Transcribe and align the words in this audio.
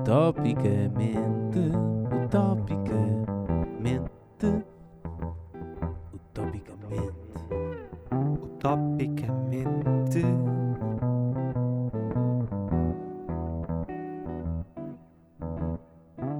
Utopicamente, 0.00 1.60
utopicamente, 2.24 4.64
utopicamente. 6.14 7.12
Utopicamente. 8.10 10.24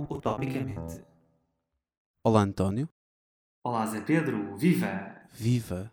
Utopicamente. 0.09 1.05
Olá 2.25 2.41
António, 2.41 2.89
Olá, 3.63 3.85
Zé 3.87 4.01
Pedro. 4.01 4.57
Viva! 4.57 5.21
viva! 5.35 5.93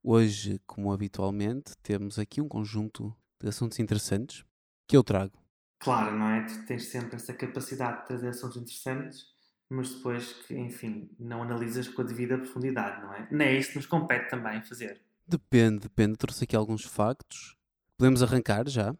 Hoje, 0.00 0.60
como 0.64 0.92
habitualmente, 0.92 1.76
temos 1.82 2.20
aqui 2.20 2.40
um 2.40 2.46
conjunto 2.46 3.12
de 3.42 3.48
assuntos 3.48 3.80
interessantes 3.80 4.44
que 4.86 4.96
eu 4.96 5.02
trago. 5.02 5.44
Claro, 5.84 6.16
não 6.16 6.28
é? 6.28 6.33
Tu 6.46 6.66
tens 6.66 6.86
sempre 6.86 7.16
essa 7.16 7.32
capacidade 7.32 8.00
de 8.00 8.06
trazer 8.06 8.28
assuntos 8.28 8.56
interessantes, 8.56 9.26
mas 9.70 9.94
depois 9.94 10.32
que, 10.32 10.54
enfim, 10.56 11.10
não 11.18 11.42
analisas 11.42 11.88
com 11.88 12.02
a 12.02 12.04
devida 12.04 12.38
profundidade, 12.38 13.02
não 13.02 13.12
é? 13.14 13.28
Nem 13.30 13.48
é 13.48 13.58
isso 13.58 13.70
que 13.70 13.76
nos 13.76 13.86
compete 13.86 14.28
também 14.30 14.62
fazer. 14.62 15.00
Depende, 15.26 15.80
depende. 15.80 16.16
Trouxe 16.16 16.44
aqui 16.44 16.54
alguns 16.54 16.84
factos. 16.84 17.56
Podemos 17.96 18.22
arrancar 18.22 18.68
já? 18.68 18.94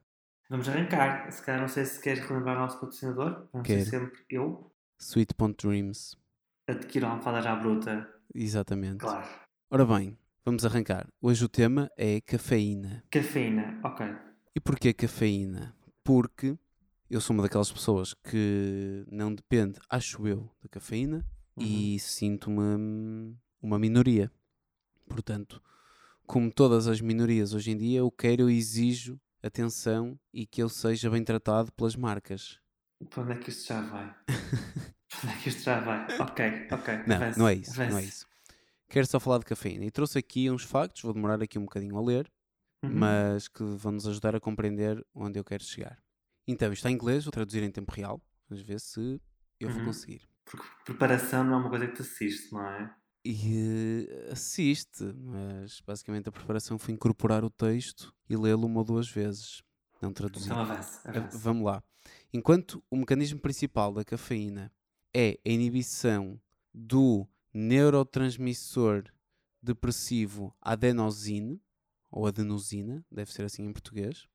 Vamos 0.49 0.69
arrancar. 0.69 1.31
Se 1.31 1.43
calhar 1.43 1.61
não 1.61 1.69
sei 1.69 1.85
se 1.85 2.01
queres 2.01 2.25
relembrar 2.27 2.57
o 2.57 2.61
nosso 2.61 2.81
patrocinador. 2.81 3.49
Vamos 3.53 3.67
ser 3.69 3.77
Quero. 3.77 3.91
sempre 3.91 4.25
eu. 4.31 4.71
Sweet.dreams. 4.99 6.17
Adquiro 6.67 7.07
a 7.07 7.11
almofada 7.11 7.43
já 7.43 7.55
bruta. 7.57 8.09
Exatamente. 8.35 8.99
Claro. 8.99 9.27
Ora 9.71 9.85
bem, 9.85 10.17
vamos 10.45 10.65
arrancar. 10.65 11.07
Hoje 11.21 11.45
o 11.45 11.49
tema 11.49 11.91
é 11.97 12.21
cafeína. 12.21 13.05
Cafeína. 13.11 13.81
Ok. 13.85 14.07
E 14.55 14.61
porquê 14.61 14.95
cafeína? 14.95 15.75
Porque 16.03 16.57
eu 17.17 17.21
sou 17.21 17.35
uma 17.35 17.43
daquelas 17.43 17.71
pessoas 17.71 18.13
que 18.15 19.05
não 19.11 19.33
depende, 19.35 19.79
acho 19.89 20.27
eu, 20.27 20.51
da 20.63 20.69
cafeína 20.69 21.25
e 21.57 21.99
sinto-me 22.01 23.37
uma 23.63 23.79
minoria. 23.79 24.31
Portanto, 25.07 25.63
como 26.27 26.51
todas 26.51 26.87
as 26.89 27.01
minorias 27.01 27.53
hoje 27.55 27.71
em 27.71 27.77
dia, 27.77 28.01
eu 28.01 28.11
quero, 28.11 28.43
eu 28.43 28.51
exijo 28.51 29.21
atenção 29.43 30.19
e 30.33 30.47
que 30.47 30.63
eu 30.63 30.69
seja 30.69 31.09
bem 31.11 31.23
tratado 31.23 31.71
pelas 31.73 31.95
marcas. 31.95 32.59
Para 33.11 33.23
onde 33.23 33.33
é 33.33 33.37
que 33.37 33.51
isto 33.51 33.69
já 33.69 33.81
vai? 33.83 34.15
Para 34.27 35.31
onde 35.31 35.39
é 35.39 35.43
que 35.43 35.49
isto 35.51 35.63
já 35.63 35.81
vai? 35.81 36.19
Ok, 36.19 36.69
ok. 36.73 36.95
Não, 37.07 37.17
avance, 37.17 37.39
não 37.39 37.49
é 37.49 37.55
isso, 37.55 37.79
não 37.79 37.99
é 37.99 38.05
isso. 38.05 38.27
Quero 38.89 39.07
só 39.07 39.21
falar 39.21 39.39
de 39.39 39.45
cafeína. 39.45 39.85
E 39.85 39.91
trouxe 39.91 40.19
aqui 40.19 40.51
uns 40.51 40.65
factos, 40.65 41.03
vou 41.03 41.13
demorar 41.13 41.41
aqui 41.43 41.59
um 41.59 41.63
bocadinho 41.65 41.97
a 41.97 42.03
ler, 42.03 42.31
Uhum. 42.83 42.91
mas 42.93 43.49
que 43.49 43.63
vão 43.63 43.93
nos 43.93 44.07
ajudar 44.07 44.37
a 44.37 44.41
compreender 44.41 45.03
onde 45.15 45.39
eu 45.39 45.45
quero 45.45 45.65
chegar. 45.65 46.04
Então, 46.47 46.73
isto 46.73 46.81
está 46.81 46.91
em 46.91 46.95
inglês, 46.95 47.25
vou 47.25 47.33
traduzir 47.33 47.63
em 47.63 47.71
tempo 47.71 47.93
real. 47.93 48.21
Vamos 48.49 48.63
ver 48.65 48.81
se 48.81 49.21
eu 49.61 49.69
vou 49.69 49.79
Uhum. 49.79 49.85
conseguir. 49.87 50.23
Porque 50.45 50.67
preparação 50.85 51.43
não 51.43 51.55
é 51.55 51.57
uma 51.57 51.71
coisa 51.71 51.87
que 51.89 51.95
te 51.95 52.03
assiste, 52.03 52.53
não 52.53 52.67
é? 52.67 52.95
E 53.25 54.07
eh, 54.11 54.33
assiste, 54.33 55.03
mas 55.17 55.81
basicamente 55.81 56.29
a 56.29 56.33
preparação 56.33 56.79
foi 56.79 56.93
incorporar 56.93 57.43
o 57.43 57.49
texto 57.49 58.15
e 58.29 58.37
lê-lo 58.37 58.67
uma 58.67 58.81
ou 58.81 58.85
duas 58.85 59.09
vezes, 59.09 59.63
não 60.03 60.13
traduzir. 60.13 60.51
Então 60.51 60.61
avance, 60.61 61.09
avance. 61.09 61.39
Vamos 61.39 61.65
lá. 61.65 61.83
Enquanto 62.33 62.85
o 62.91 62.97
mecanismo 62.97 63.41
principal 63.41 63.95
da 63.95 64.05
cafeína 64.05 64.71
é 65.15 65.39
a 65.47 65.49
inibição 65.49 66.39
do 66.75 67.27
neurotransmissor 67.55 69.05
depressivo 69.63 70.55
adenosine, 70.61 71.63
ou 72.11 72.27
adenosina, 72.27 73.05
deve 73.11 73.33
ser 73.33 73.45
assim 73.45 73.65
em 73.65 73.73
português, 73.73 74.27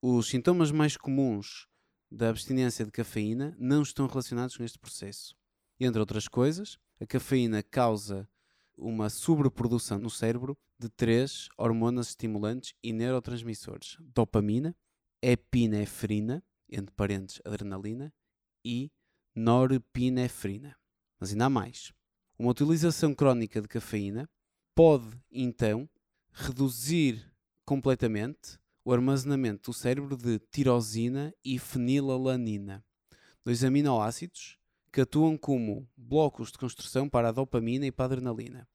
os 0.00 0.28
sintomas 0.28 0.70
mais 0.70 0.96
comuns 0.96 1.66
da 2.10 2.28
abstinência 2.28 2.84
de 2.84 2.90
cafeína 2.90 3.56
não 3.58 3.82
estão 3.82 4.06
relacionados 4.06 4.56
com 4.56 4.64
este 4.64 4.78
processo. 4.78 5.34
Entre 5.78 5.98
outras 5.98 6.28
coisas, 6.28 6.78
a 7.00 7.06
cafeína 7.06 7.62
causa 7.62 8.28
uma 8.76 9.08
sobreprodução 9.08 9.98
no 9.98 10.10
cérebro 10.10 10.56
de 10.78 10.88
três 10.88 11.48
hormonas 11.56 12.08
estimulantes 12.08 12.74
e 12.82 12.92
neurotransmissores: 12.92 13.96
dopamina, 14.00 14.76
epinefrina, 15.22 16.42
entre 16.68 16.94
parênteses 16.94 17.40
adrenalina, 17.44 18.12
e 18.64 18.90
norepinefrina. 19.34 20.76
Mas 21.18 21.30
ainda 21.30 21.46
há 21.46 21.50
mais. 21.50 21.92
Uma 22.38 22.50
utilização 22.50 23.14
crónica 23.14 23.62
de 23.62 23.68
cafeína 23.68 24.28
pode, 24.74 25.18
então, 25.30 25.88
reduzir 26.32 27.32
completamente 27.64 28.58
o 28.86 28.92
armazenamento 28.92 29.72
do 29.72 29.74
cérebro 29.74 30.16
de 30.16 30.38
tirosina 30.38 31.34
e 31.44 31.58
fenilalanina, 31.58 32.84
dois 33.44 33.64
aminoácidos 33.64 34.60
que 34.92 35.00
atuam 35.00 35.36
como 35.36 35.90
blocos 35.96 36.52
de 36.52 36.58
construção 36.58 37.08
para 37.08 37.30
a 37.30 37.32
dopamina 37.32 37.84
e 37.84 37.90
para 37.90 38.04
a 38.04 38.06
adrenalina. 38.12 38.68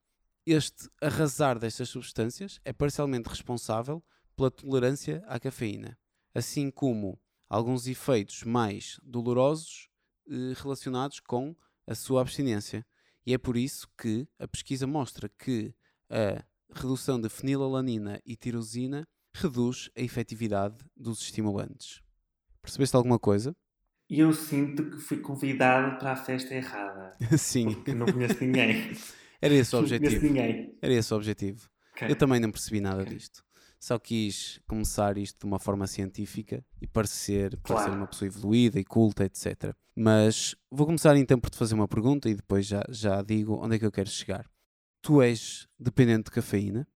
Este 0.46 0.90
arrasar 1.02 1.58
destas 1.58 1.88
substâncias 1.88 2.60
é 2.66 2.74
parcialmente 2.74 3.30
responsável 3.30 4.04
pela 4.36 4.52
tolerância 4.52 5.24
à 5.28 5.40
cafeína, 5.40 5.98
assim 6.36 6.70
como 6.70 7.18
alguns 7.48 7.88
efeitos 7.88 8.44
mais 8.44 9.00
dolorosos 9.02 9.88
eh, 10.30 10.54
relacionados 10.58 11.22
com 11.22 11.56
a 11.88 11.96
sua 11.96 12.20
abstinência. 12.20 12.86
E 13.26 13.34
é 13.34 13.38
por 13.38 13.56
isso 13.56 13.88
que 13.98 14.28
a 14.38 14.46
pesquisa 14.46 14.86
mostra 14.86 15.30
que 15.30 15.74
a 16.10 16.44
redução 16.78 17.18
de 17.18 17.30
fenilalanina 17.30 18.20
e 18.26 18.36
tirosina 18.36 19.08
reduz 19.34 19.90
a 19.97 20.02
efetividade 20.02 20.78
dos 20.96 21.22
estimulantes. 21.22 22.02
Percebeste 22.62 22.96
alguma 22.96 23.18
coisa? 23.19 23.56
E 24.09 24.19
eu 24.19 24.34
sinto 24.34 24.90
que 24.90 24.97
fui 24.97 25.18
convidado 25.19 25.97
para 25.97 26.12
a 26.12 26.16
festa 26.16 26.53
errada. 26.53 27.16
Sim, 27.38 27.74
Porque 27.75 27.94
não 27.94 28.06
conheço 28.08 28.44
ninguém. 28.44 28.91
era 29.41 29.53
esse 29.53 29.74
o 29.75 29.80
Não 29.81 29.88
conheço 29.88 30.03
objetivo. 30.06 30.25
ninguém. 30.25 30.78
Era 30.81 30.94
esse 30.94 31.14
o 31.14 31.18
objetivo. 31.18 31.70
Ok. 31.94 32.09
Eu 32.09 32.16
também 32.16 32.40
não 32.40 32.52
percebi 32.52 32.81
nada 32.81 33.03
Ok. 33.03 33.16
disto. 33.16 33.44
Só 33.80 33.97
quis 33.97 34.59
começar 34.68 35.18
isto 35.18 35.40
de 35.40 35.46
uma 35.46 35.58
forma 35.58 35.88
científica 35.88 36.64
e 36.80 36.86
parecer, 36.88 37.58
parecer 37.58 37.86
Claro. 37.86 37.94
uma 37.97 38.08
pessoa 38.08 38.28
evoluída 38.28 38.80
e 38.80 38.84
culta, 38.84 39.24
etc. 39.25 39.74
Mas 39.96 40.56
vou 40.70 40.86
começar 40.86 41.16
então 41.18 41.40
por 41.40 41.50
te 41.50 41.58
fazer 41.58 41.74
uma 41.74 41.88
pergunta 41.88 42.30
e 42.30 42.36
depois 42.36 42.66
já, 42.68 42.84
já 42.90 43.22
digo 43.24 43.56
onde 43.64 43.75
é 43.78 43.80
que 43.80 43.86
eu 43.86 43.91
quero 43.91 44.09
chegar. 44.09 44.46
Tu 45.02 45.20
és 45.22 45.68
dependente 45.80 46.25
de 46.25 46.31
cafeína? 46.31 46.88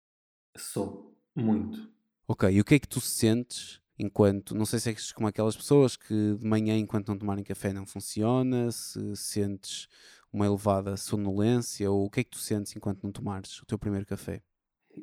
Sou. 0.57 1.17
Muito. 1.35 1.91
Ok, 2.27 2.49
e 2.51 2.59
o 2.59 2.63
que 2.65 2.75
é 2.75 2.79
que 2.79 2.87
tu 2.87 2.99
sentes 2.99 3.79
enquanto, 3.99 4.55
não 4.55 4.65
sei 4.65 4.79
se 4.79 4.89
és 4.89 5.11
como 5.11 5.27
aquelas 5.27 5.55
pessoas 5.55 5.95
que 5.95 6.35
de 6.35 6.45
manhã 6.45 6.75
enquanto 6.77 7.07
não 7.09 7.17
tomarem 7.17 7.43
café 7.43 7.71
não 7.71 7.85
funciona, 7.85 8.71
se 8.71 9.15
sentes 9.15 9.87
uma 10.33 10.45
elevada 10.45 10.97
sonolência 10.97 11.89
ou 11.89 12.05
o 12.05 12.09
que 12.09 12.21
é 12.21 12.23
que 12.23 12.31
tu 12.31 12.39
sentes 12.39 12.75
enquanto 12.75 13.03
não 13.03 13.11
tomares 13.11 13.61
o 13.61 13.65
teu 13.65 13.77
primeiro 13.77 14.05
café? 14.07 14.41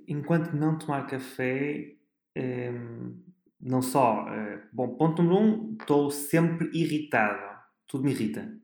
Enquanto 0.09 0.53
não 0.55 0.79
tomar 0.79 1.07
café, 1.07 1.97
hum, 2.37 3.23
não 3.61 3.83
só. 3.83 4.27
eh, 4.29 4.69
bom, 4.73 4.97
ponto 4.97 5.23
número 5.23 5.41
um, 5.41 5.77
estou 5.81 6.11
sempre 6.11 6.71
irritado. 6.73 7.61
Tudo 7.87 8.05
me 8.05 8.11
irrita. 8.13 8.59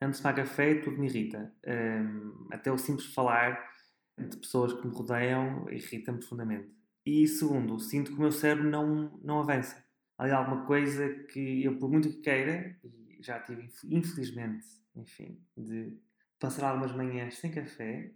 Antes 0.00 0.18
de 0.18 0.22
tomar 0.22 0.34
café, 0.34 0.74
tudo 0.76 0.98
me 0.98 1.06
irrita. 1.08 1.54
Hum, 1.66 2.48
até 2.52 2.70
o 2.72 2.78
simples 2.78 3.12
falar 3.14 3.70
de 4.18 4.36
pessoas 4.36 4.72
que 4.74 4.86
me 4.86 4.94
rodeiam 4.94 5.68
irrita-me 5.70 6.18
profundamente. 6.18 6.81
E 7.04 7.26
segundo, 7.26 7.78
sinto 7.80 8.12
que 8.12 8.16
o 8.16 8.20
meu 8.20 8.32
cérebro 8.32 8.68
não, 8.68 9.18
não 9.22 9.40
avança. 9.40 9.84
Há 10.18 10.34
alguma 10.36 10.64
coisa 10.66 11.08
que 11.30 11.64
eu, 11.64 11.78
por 11.78 11.90
muito 11.90 12.08
que 12.08 12.20
queira, 12.20 12.78
e 12.84 13.18
já 13.20 13.40
tive, 13.40 13.64
inf- 13.64 13.84
infelizmente, 13.84 14.64
enfim, 14.94 15.40
de 15.56 15.98
passar 16.38 16.68
algumas 16.70 16.92
manhãs 16.92 17.38
sem 17.38 17.50
café, 17.50 18.12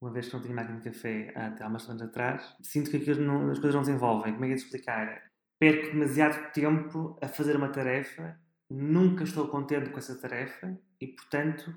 uma 0.00 0.12
vez 0.12 0.26
que 0.28 0.34
não 0.34 0.42
tinha 0.42 0.54
máquina 0.54 0.78
de 0.80 0.84
café 0.90 1.32
há, 1.36 1.46
até 1.46 1.64
há 1.64 1.68
umas 1.68 1.82
semanas 1.82 2.08
atrás, 2.08 2.56
sinto 2.62 2.90
que 2.90 2.98
não- 3.14 3.50
as 3.50 3.58
coisas 3.58 3.74
não 3.74 3.82
desenvolvem. 3.82 4.32
Como 4.32 4.44
é 4.44 4.48
que 4.48 4.54
é 4.54 4.56
de 4.56 4.62
explicar? 4.62 5.30
Perco 5.58 5.92
demasiado 5.92 6.52
tempo 6.52 7.16
a 7.22 7.28
fazer 7.28 7.56
uma 7.56 7.68
tarefa, 7.70 8.38
nunca 8.68 9.22
estou 9.24 9.48
contente 9.48 9.90
com 9.90 9.98
essa 9.98 10.18
tarefa 10.20 10.76
e, 11.00 11.06
portanto, 11.06 11.72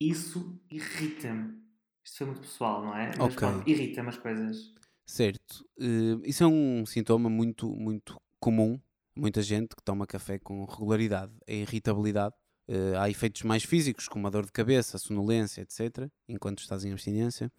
isso 0.00 0.60
irrita-me. 0.70 1.62
Isto 2.04 2.18
foi 2.18 2.26
muito 2.26 2.40
pessoal, 2.42 2.84
não 2.84 2.96
é? 2.96 3.06
Mas 3.16 3.18
Ok. 3.20 3.36
pronto, 3.36 3.68
irrita-me 3.68 4.08
as 4.08 4.18
coisas. 4.18 4.74
Certo. 5.06 5.64
Eh, 5.78 6.18
isso 6.24 6.42
é 6.44 6.46
um 6.46 6.84
sintoma 6.86 7.28
muito, 7.28 7.68
muito 7.70 8.20
comum. 8.40 8.80
Muita 9.16 9.42
gente 9.42 9.76
que 9.76 9.82
toma 9.82 10.06
café 10.06 10.38
com 10.38 10.64
regularidade. 10.64 11.32
A 11.46 11.52
irritabilidade. 11.52 12.34
Eh, 12.66 12.94
há 12.96 13.08
efeitos 13.10 13.42
mais 13.42 13.62
físicos, 13.62 14.08
como 14.08 14.26
a 14.26 14.30
dor 14.30 14.46
de 14.46 14.52
cabeça, 14.52 14.96
a 14.96 15.00
sonolência, 15.00 15.60
etc., 15.62 16.10
enquanto 16.28 16.60
estás 16.60 16.84
em 16.84 16.92
abstinência. 16.92 17.52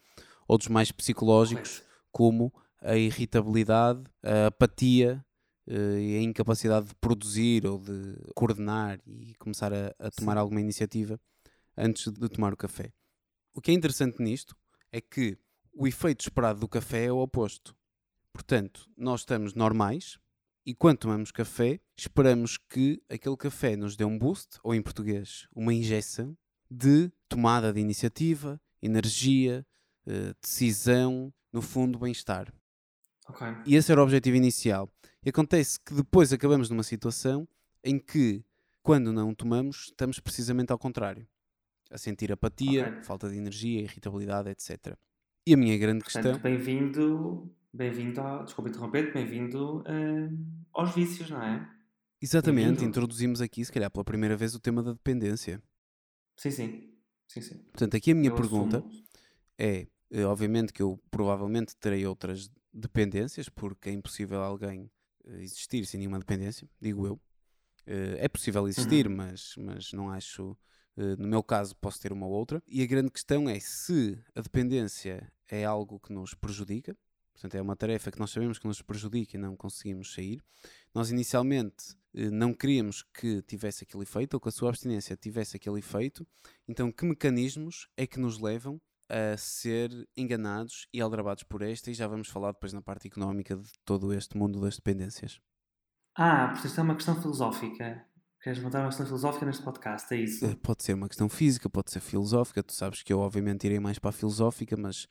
Outros 0.48 0.70
mais 0.70 0.92
psicológicos, 0.92 1.84
como 2.12 2.52
a 2.82 2.96
irritabilidade, 2.98 4.04
a 4.24 4.48
apatia 4.48 5.24
eh, 5.68 6.00
e 6.00 6.18
a 6.18 6.22
incapacidade 6.22 6.88
de 6.88 6.96
produzir 6.96 7.66
ou 7.66 7.80
de 7.80 8.16
coordenar 8.36 9.00
e 9.06 9.36
começar 9.36 9.74
a, 9.74 9.96
a 10.00 10.12
tomar 10.12 10.38
alguma 10.38 10.62
iniciativa 10.62 11.20
antes 11.78 12.12
de 12.12 12.30
tomar 12.30 12.54
o 12.54 12.58
café. 12.58 12.92
O 13.54 13.62
que 13.62 13.72
é 13.72 13.74
interessante 13.74 14.22
nisto 14.22 14.56
é 14.92 15.02
que 15.02 15.38
o 15.76 15.88
efeito 15.88 16.22
esperado 16.22 16.60
do 16.60 16.68
café 16.68 17.06
é 17.06 17.12
o 17.12 17.18
oposto. 17.20 17.76
Portanto, 18.34 18.90
nós 18.98 19.22
estamos 19.22 19.54
normais, 19.54 20.18
E 20.68 20.74
quando 20.74 20.98
tomamos 20.98 21.30
café, 21.32 21.80
esperamos 21.96 22.58
que 22.58 23.00
aquele 23.08 23.38
café 23.38 23.76
nos 23.76 23.96
dê 23.96 24.04
um 24.04 24.18
boost, 24.18 24.58
ou 24.64 24.74
em 24.74 24.82
português, 24.82 25.48
uma 25.56 25.72
injeção 25.72 26.36
de 26.72 27.12
tomada 27.30 27.72
de 27.72 27.80
iniciativa, 27.80 28.60
energia, 28.82 29.64
eh, 30.08 30.34
decisão, 30.42 31.32
no 31.54 31.62
fundo, 31.62 32.00
bem-estar. 32.00 32.52
Ok. 33.30 33.46
E 33.68 33.76
esse 33.76 33.92
era 33.92 34.02
o 34.02 34.04
objetivo 34.04 34.36
inicial. 34.38 34.90
E 35.24 35.30
acontece 35.30 35.80
que 35.80 35.94
depois 35.94 36.34
acabamos 36.34 36.68
numa 36.68 36.82
situação 36.82 37.48
em 37.84 38.00
que, 38.00 38.44
quando 38.82 39.14
não 39.14 39.36
tomamos, 39.36 39.90
estamos 39.92 40.20
precisamente 40.20 40.72
ao 40.72 40.80
contrário. 40.80 41.28
A 41.92 41.98
sentir 42.00 42.32
apatia, 42.32 42.88
Ok. 42.90 43.04
falta 43.04 43.30
de 43.30 43.38
energia, 43.38 43.82
irritabilidade, 43.82 44.50
etc. 44.50 44.98
E 45.48 45.54
a 45.54 45.58
minha 45.58 45.78
grande 45.78 46.04
Portanto, 46.04 46.40
questão. 46.40 46.42
bem-vindo, 46.42 47.54
bem-vindo, 47.74 48.22
ao- 48.22 48.44
desculpa 48.46 48.70
interromper, 48.70 49.12
bem-vindo 49.14 49.84
eh, 49.88 50.30
aos 50.74 50.94
vícios, 50.96 51.30
não 51.30 51.42
é? 51.44 51.68
Exatamente, 52.22 52.84
introduzimos 52.84 53.40
aqui, 53.42 53.64
se 53.64 53.72
calhar 53.72 53.90
pela 53.90 54.04
primeira 54.04 54.36
vez, 54.36 54.54
o 54.56 54.60
tema 54.60 54.84
da 54.84 54.92
dependência. 54.92 55.62
Sim, 56.38 56.52
sim. 56.52 56.92
Sim, 57.28 57.42
sim. 57.42 57.66
Portanto, 57.72 57.98
aqui 57.98 58.12
a 58.12 58.16
minha 58.16 58.30
Eu 58.30 58.36
pergunta 58.36 58.78
assumo. 58.78 59.06
é: 59.58 59.88
eh, 60.12 60.26
obviamente 60.26 60.74
que 60.74 60.82
eu 60.82 61.00
provavelmente 61.12 61.76
terei 61.78 62.06
outras 62.06 62.50
dependências, 62.74 63.50
porque 63.50 63.90
é 63.90 63.94
impossível 63.94 64.42
alguém 64.44 64.90
eh, 65.28 65.44
existir 65.44 65.86
sem 65.86 66.00
nenhuma 66.00 66.20
dependência, 66.20 66.70
digo 66.82 67.08
eu. 67.08 67.22
É 67.88 68.28
possível 68.28 68.68
existir, 68.68 69.08
Uhum. 69.08 69.16
mas, 69.18 69.56
mas 69.58 69.94
não 69.94 70.10
acho. 70.10 70.58
no 70.98 71.28
meu 71.28 71.44
caso, 71.44 71.76
posso 71.78 72.00
ter 72.02 72.12
uma 72.14 72.26
ou 72.26 72.32
outra. 72.34 72.64
E 72.68 72.82
a 72.84 72.86
grande 72.88 73.12
questão 73.12 73.50
é 73.50 73.60
se 73.60 74.18
a 74.36 74.42
dependência 74.42 75.32
é 75.50 75.66
algo 75.66 76.00
que 76.00 76.12
nos 76.14 76.34
prejudica, 76.34 76.96
portanto, 77.34 77.56
é 77.56 77.62
uma 77.62 77.76
tarefa 77.76 78.12
que 78.12 78.20
nós 78.20 78.32
sabemos 78.32 78.58
que 78.58 78.68
nos 78.68 78.82
prejudica 78.82 79.36
e 79.38 79.40
não 79.40 79.56
conseguimos 79.56 80.14
sair. 80.14 80.42
Nós, 80.94 81.12
inicialmente, 81.12 81.96
eh, 82.14 82.30
não 82.30 82.54
queríamos 82.54 83.04
que 83.14 83.42
tivesse 83.42 83.84
aquele 83.84 84.04
efeito 84.04 84.36
ou 84.36 84.40
que 84.40 84.50
a 84.50 84.52
sua 84.52 84.70
abstinência 84.70 85.18
tivesse 85.18 85.58
aquele 85.58 85.80
efeito. 85.80 86.26
Então, 86.68 86.92
que 86.92 87.06
mecanismos 87.06 87.88
é 87.98 88.08
que 88.08 88.20
nos 88.20 88.40
levam 88.40 88.82
a 89.10 89.38
ser 89.38 89.92
enganados 90.18 90.88
e 90.94 91.00
aldrabados 91.02 91.44
por 91.44 91.62
esta? 91.62 91.92
E 91.92 91.94
já 91.94 92.08
vamos 92.08 92.28
falar 92.30 92.54
depois 92.54 92.74
na 92.74 92.82
parte 92.82 93.08
económica 93.08 93.56
de 93.56 93.70
todo 93.84 94.12
este 94.14 94.38
mundo 94.38 94.60
das 94.62 94.78
dependências. 94.78 95.40
Ah, 96.16 96.48
portanto, 96.48 96.66
isto 96.66 96.80
é 96.80 96.84
uma 96.84 96.96
questão 96.96 97.22
filosófica. 97.22 98.06
Queres 98.42 98.60
levantar 98.60 98.80
uma 98.80 98.88
questão 98.88 99.06
filosófica 99.06 99.46
neste 99.46 99.64
podcast, 99.64 100.14
é 100.14 100.18
isso? 100.22 100.46
Eh, 100.46 100.56
Pode 100.56 100.84
ser 100.84 100.94
uma 100.94 101.08
questão 101.08 101.28
física, 101.28 101.70
pode 101.70 101.92
ser 101.92 102.00
filosófica. 102.00 102.64
Tu 102.64 102.74
sabes 102.74 103.04
que 103.04 103.12
eu, 103.12 103.20
obviamente, 103.20 103.66
irei 103.66 103.80
mais 103.80 104.00
para 104.00 104.10
a 104.10 104.14
filosófica, 104.14 104.78
mas 104.78 105.08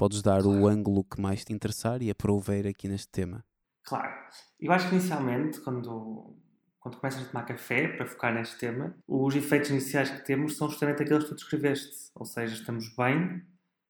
podes 0.00 0.22
dar 0.22 0.40
o 0.40 0.44
Claro. 0.44 0.66
ângulo 0.68 1.04
que 1.04 1.20
mais 1.20 1.44
te 1.44 1.52
interessar 1.52 2.00
e 2.02 2.10
aprouver 2.10 2.66
aqui 2.66 2.88
neste 2.88 3.08
tema. 3.08 3.44
Claro. 3.84 4.10
Eu 4.58 4.72
acho 4.72 4.88
que 4.88 4.94
inicialmente, 4.94 5.60
quando, 5.60 6.36
quando 6.78 6.96
começas 6.98 7.22
a 7.22 7.26
tomar 7.30 7.44
café, 7.44 7.88
para 7.88 8.06
focar 8.06 8.32
neste 8.34 8.56
tema, 8.58 8.94
os 9.06 9.34
efeitos 9.36 9.68
iniciais 9.70 10.08
que 10.10 10.24
temos 10.24 10.56
são 10.56 10.68
justamente 10.70 11.02
aqueles 11.02 11.24
que 11.24 11.30
tu 11.30 11.34
descreveste. 11.36 12.10
Ou 12.14 12.24
seja, 12.24 12.54
estamos 12.54 12.94
bem 12.96 13.42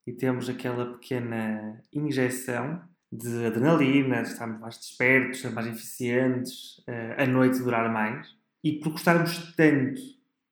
e 0.06 0.12
temos 0.12 0.48
aquela 0.48 0.94
pequena 0.94 1.80
injeção 1.92 2.82
de 3.12 3.46
adrenalina, 3.46 4.22
estamos 4.22 4.60
mais 4.60 4.76
despertos, 4.78 5.44
mais 5.52 5.66
eficientes, 5.68 6.82
eh, 6.88 7.22
a 7.22 7.26
noite 7.26 7.58
durar 7.60 7.92
mais. 7.92 8.26
E 8.64 8.80
por 8.80 8.92
gostarmos 8.92 9.54
tanto 9.54 10.00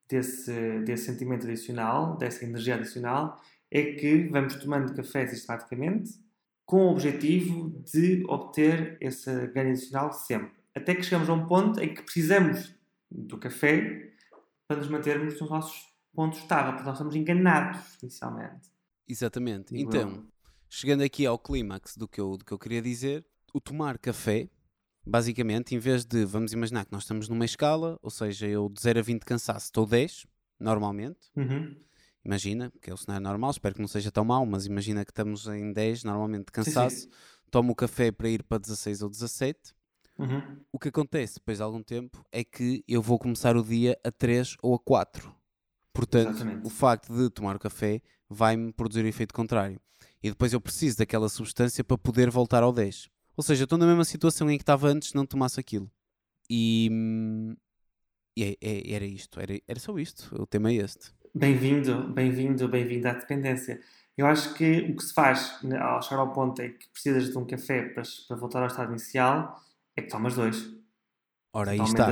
desse, 0.08 0.80
desse 0.84 1.04
sentimento 1.06 1.46
adicional, 1.46 2.16
dessa 2.16 2.44
energia 2.44 2.76
adicional, 2.76 3.40
é 3.70 3.92
que 3.92 4.28
vamos 4.28 4.56
tomando 4.56 4.94
café 4.94 5.26
sistematicamente 5.26 6.12
com 6.64 6.86
o 6.86 6.90
objetivo 6.90 7.70
de 7.84 8.24
obter 8.28 8.98
esse 9.00 9.46
ganho 9.48 9.70
adicional 9.70 10.12
sempre. 10.12 10.52
Até 10.74 10.94
que 10.94 11.02
chegamos 11.02 11.28
a 11.28 11.32
um 11.32 11.46
ponto 11.46 11.80
em 11.80 11.94
que 11.94 12.02
precisamos 12.02 12.74
do 13.10 13.38
café 13.38 14.12
para 14.66 14.76
nos 14.76 14.88
mantermos 14.88 15.40
nos 15.40 15.50
nossos 15.50 15.88
pontos 16.14 16.38
estáveis, 16.40 16.74
porque 16.74 16.86
nós 16.86 16.96
estamos 16.96 17.16
enganados 17.16 17.80
inicialmente. 18.02 18.68
Exatamente. 19.08 19.74
Digo 19.74 19.88
Então, 19.88 20.10
eu. 20.10 20.24
chegando 20.68 21.02
aqui 21.02 21.24
ao 21.24 21.38
clímax 21.38 21.96
do 21.96 22.06
que, 22.06 22.20
eu, 22.20 22.36
do 22.36 22.44
que 22.44 22.52
eu 22.52 22.58
queria 22.58 22.82
dizer, 22.82 23.24
o 23.54 23.60
tomar 23.60 23.96
café, 23.98 24.50
basicamente, 25.06 25.74
em 25.74 25.78
vez 25.78 26.04
de, 26.04 26.24
vamos 26.26 26.52
imaginar 26.52 26.84
que 26.84 26.92
nós 26.92 27.04
estamos 27.04 27.28
numa 27.28 27.46
escala, 27.46 27.98
ou 28.02 28.10
seja, 28.10 28.46
eu 28.46 28.68
de 28.68 28.80
0 28.80 28.98
a 28.98 29.02
20 29.02 29.24
cansaço 29.24 29.66
estou 29.66 29.86
10, 29.86 30.26
normalmente, 30.60 31.30
Uhum. 31.34 31.74
Imagina, 32.28 32.70
que 32.80 32.90
é 32.90 32.94
o 32.94 32.96
cenário 32.96 33.24
normal, 33.24 33.50
espero 33.50 33.74
que 33.74 33.80
não 33.80 33.88
seja 33.88 34.10
tão 34.12 34.24
mau, 34.24 34.44
mas 34.44 34.66
imagina 34.66 35.04
que 35.04 35.10
estamos 35.10 35.46
em 35.46 35.72
10, 35.72 36.04
normalmente 36.04 36.46
de 36.46 36.52
Sim, 36.62 36.70
sim. 36.70 36.74
cansaço, 36.74 37.08
tomo 37.50 37.72
o 37.72 37.74
café 37.74 38.12
para 38.12 38.28
ir 38.28 38.42
para 38.42 38.58
16 38.58 39.02
ou 39.02 39.08
17, 39.10 39.74
Uhum. 40.18 40.60
o 40.72 40.78
que 40.78 40.88
acontece 40.88 41.34
depois 41.36 41.58
de 41.58 41.62
algum 41.62 41.82
tempo 41.82 42.24
é 42.32 42.42
que 42.44 42.82
eu 42.88 43.00
vou 43.00 43.18
começar 43.18 43.56
o 43.56 43.62
dia 43.62 43.96
a 44.04 44.10
3 44.10 44.56
ou 44.62 44.74
a 44.74 44.78
4. 44.78 45.34
Portanto, 45.92 46.30
Exatamente. 46.30 46.66
o 46.66 46.70
facto 46.70 47.12
de 47.16 47.30
tomar 47.30 47.56
o 47.56 47.58
café 47.58 48.02
vai-me 48.28 48.72
produzir 48.72 49.04
o 49.04 49.08
efeito 49.08 49.32
contrário. 49.32 49.80
E 50.22 50.28
depois 50.28 50.52
eu 50.52 50.60
preciso 50.60 50.98
daquela 50.98 51.28
substância 51.28 51.82
para 51.84 51.96
poder 51.96 52.30
voltar 52.30 52.62
ao 52.62 52.72
10. 52.72 53.08
Ou 53.36 53.42
seja, 53.44 53.62
estou 53.64 53.78
na 53.78 53.86
mesma 53.86 54.04
situação 54.04 54.50
em 54.50 54.58
que 54.58 54.62
estava 54.62 54.88
antes 54.88 55.12
não 55.14 55.24
tomasse 55.24 55.58
aquilo. 55.60 55.88
E, 56.50 56.88
hum, 56.90 57.56
e 58.36 58.42
é- 58.44 58.56
é- 58.60 58.92
era 58.94 59.04
isto, 59.06 59.38
era, 59.40 59.58
era 59.68 59.78
só 59.80 59.96
isto. 59.98 60.34
O 60.40 60.46
tema 60.46 60.70
é 60.70 60.74
este. 60.74 61.12
Bem-vindo, 61.34 62.08
bem-vindo, 62.12 62.68
bem-vindo 62.68 63.08
à 63.08 63.12
dependência. 63.12 63.80
Eu 64.16 64.26
acho 64.26 64.54
que 64.54 64.80
o 64.90 64.96
que 64.96 65.02
se 65.04 65.14
faz 65.14 65.62
né, 65.62 65.78
ao 65.78 66.02
chegar 66.02 66.20
ao 66.20 66.32
ponto 66.32 66.60
em 66.60 66.72
que 66.76 66.88
precisas 66.88 67.30
de 67.30 67.38
um 67.38 67.46
café 67.46 67.82
para, 67.90 68.02
para 68.26 68.36
voltar 68.36 68.60
ao 68.60 68.66
estado 68.66 68.90
inicial 68.90 69.60
é 69.96 70.02
que 70.02 70.08
tomas 70.08 70.34
dois. 70.34 70.68
Ora, 71.52 71.72
aí 71.72 71.80
está. 71.80 72.08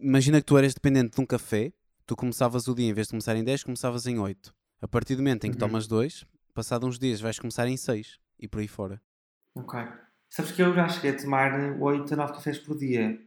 Imagina 0.00 0.40
que 0.40 0.46
tu 0.46 0.56
eras 0.58 0.74
dependente 0.74 1.14
de 1.14 1.20
um 1.20 1.26
café, 1.26 1.72
tu 2.06 2.16
começavas 2.16 2.68
o 2.68 2.74
dia, 2.74 2.88
em 2.88 2.94
vez 2.94 3.06
de 3.06 3.12
começar 3.12 3.36
em 3.36 3.44
10, 3.44 3.64
começavas 3.64 4.06
em 4.06 4.18
8. 4.18 4.54
A 4.80 4.88
partir 4.88 5.14
do 5.16 5.22
momento 5.22 5.44
em 5.46 5.50
que 5.50 5.56
Uhum. 5.56 5.68
tomas 5.68 5.86
dois, 5.86 6.24
passado 6.54 6.86
uns 6.86 6.98
dias 6.98 7.20
vais 7.20 7.38
começar 7.38 7.66
em 7.68 7.76
6 7.76 8.18
e 8.38 8.48
por 8.48 8.60
aí 8.60 8.68
fora. 8.68 9.00
Ok. 9.54 9.78
Sabes 10.28 10.52
que 10.52 10.62
eu 10.62 10.74
já 10.74 10.88
cheguei 10.88 11.12
a 11.12 11.16
tomar 11.16 11.80
8 11.80 12.12
a 12.14 12.16
9 12.16 12.32
cafés 12.34 12.58
por 12.58 12.76
dia. 12.76 13.18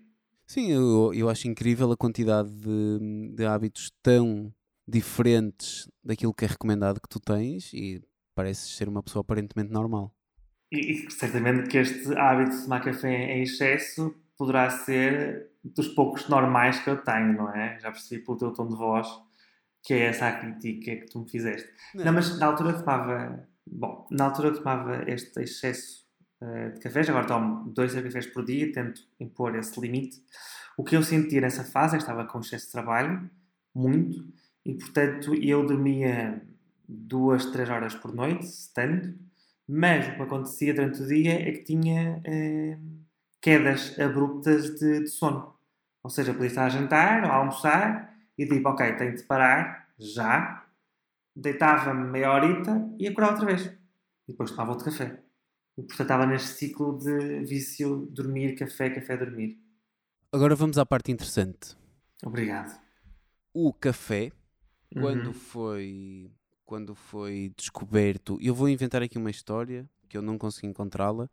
Sim, 0.46 0.72
eu, 0.72 1.14
eu 1.14 1.30
acho 1.30 1.48
incrível 1.48 1.92
a 1.92 1.98
quantidade 1.98 2.50
de, 2.50 3.32
de 3.36 3.46
hábitos 3.46 3.92
tão 4.02 4.52
diferentes 4.90 5.90
daquilo 6.04 6.34
que 6.34 6.46
é 6.46 6.48
recomendado 6.48 7.02
que 7.02 7.10
tu 7.10 7.20
tens 7.20 7.72
e 7.74 8.02
pareces 8.36 8.76
ser 8.76 8.90
uma 8.90 9.04
pessoa 9.04 9.22
aparentemente 9.22 9.72
normal. 9.72 10.14
E, 10.72 10.92
e 10.92 11.12
certamente 11.12 11.70
que 11.70 11.78
este 11.78 12.18
hábito 12.18 12.52
de 12.52 12.64
tomar 12.64 12.82
café 12.82 13.38
em 13.38 13.44
excesso 13.44 14.16
poderá 14.38 14.70
ser 14.70 15.50
dos 15.64 15.90
poucos 15.90 16.28
normais 16.30 16.80
que 16.80 16.90
eu 16.90 16.98
tenho, 17.04 17.34
não 17.34 17.54
é? 17.54 17.80
Já 17.80 17.92
percebi 17.92 18.24
pelo 18.24 18.38
teu 18.38 18.54
tom 18.54 18.68
de 18.68 18.76
voz 18.76 19.08
que 19.84 19.94
é 19.94 20.08
essa 20.08 20.28
a 20.28 20.40
crítica 20.40 20.96
que 20.96 21.06
tu 21.06 21.20
me 21.20 21.30
fizeste. 21.30 21.70
Não, 21.96 22.14
mas 22.14 22.38
na 22.38 22.48
altura 22.48 22.74
tomava. 22.74 23.48
Bom, 23.66 24.08
na 24.12 24.26
altura 24.26 24.54
tomava 24.54 25.04
este 25.10 25.42
excesso 25.42 26.06
eh, 26.42 26.70
de 26.70 26.80
cafés, 26.80 27.10
agora 27.10 27.28
tomo 27.28 27.70
dois 27.72 27.94
cafés 27.94 28.28
por 28.28 28.44
dia, 28.44 28.72
tento 28.72 29.02
impor 29.20 29.56
esse 29.56 29.80
limite. 29.80 30.22
O 30.78 30.84
que 30.84 30.96
eu 30.96 31.04
senti 31.04 31.40
nessa 31.40 31.64
fase 31.64 31.96
é 31.96 31.98
que 31.98 32.04
estava 32.04 32.26
com 32.26 32.40
excesso 32.40 32.66
de 32.66 32.72
trabalho, 32.72 33.30
muito, 33.76 34.26
e 34.70 34.78
portanto 34.78 35.34
eu 35.34 35.66
dormia 35.66 36.46
duas, 36.88 37.48
três 37.48 37.68
horas 37.70 37.96
por 37.96 38.14
noite, 38.14 38.48
tanto, 38.74 39.18
mas 39.68 40.08
o 40.08 40.16
que 40.16 40.22
acontecia 40.22 40.74
durante 40.74 41.02
o 41.02 41.08
dia 41.08 41.34
é 41.34 41.52
que 41.52 41.64
tinha 41.64 42.22
eh, 42.24 42.78
quedas 43.42 43.98
abruptas 44.00 44.80
de, 44.80 45.02
de 45.02 45.08
sono. 45.08 45.56
Ou 46.04 46.10
seja, 46.10 46.34
podia 46.34 46.48
estar 46.48 46.66
a 46.66 46.70
jantar 46.70 47.24
ou 47.24 47.32
a 47.32 47.36
almoçar 47.36 48.16
e 48.38 48.46
tipo, 48.46 48.70
ok, 48.70 48.96
tenho 48.96 49.16
de 49.16 49.24
parar 49.24 49.90
já, 49.98 50.66
deitava-me 51.36 52.10
meia 52.10 52.32
horita 52.32 52.88
e 53.00 53.08
acordava 53.08 53.34
outra 53.34 53.48
vez. 53.48 53.66
E 54.28 54.32
depois 54.32 54.52
tomava 54.52 54.72
outro 54.72 54.86
café. 54.86 55.20
E 55.78 55.82
portanto 55.82 56.02
estava 56.02 56.26
neste 56.28 56.50
ciclo 56.50 56.98
de 56.98 57.44
vício, 57.44 58.08
dormir, 58.12 58.56
café, 58.56 58.92
café, 58.92 59.18
dormir. 59.18 59.58
Agora 60.32 60.56
vamos 60.56 60.78
à 60.78 60.86
parte 60.86 61.12
interessante. 61.12 61.76
Obrigado. 62.24 62.80
O 63.54 63.74
café, 63.74 64.32
quando 64.94 65.28
Uhum. 65.28 65.34
foi 65.34 66.32
quando 66.66 66.94
foi 66.94 67.52
descoberto, 67.58 68.38
eu 68.40 68.54
vou 68.54 68.70
inventar 68.70 69.02
aqui 69.02 69.18
uma 69.18 69.32
história 69.32 69.90
que 70.08 70.16
eu 70.16 70.22
não 70.22 70.38
consegui 70.38 70.68
encontrá-la, 70.68 71.28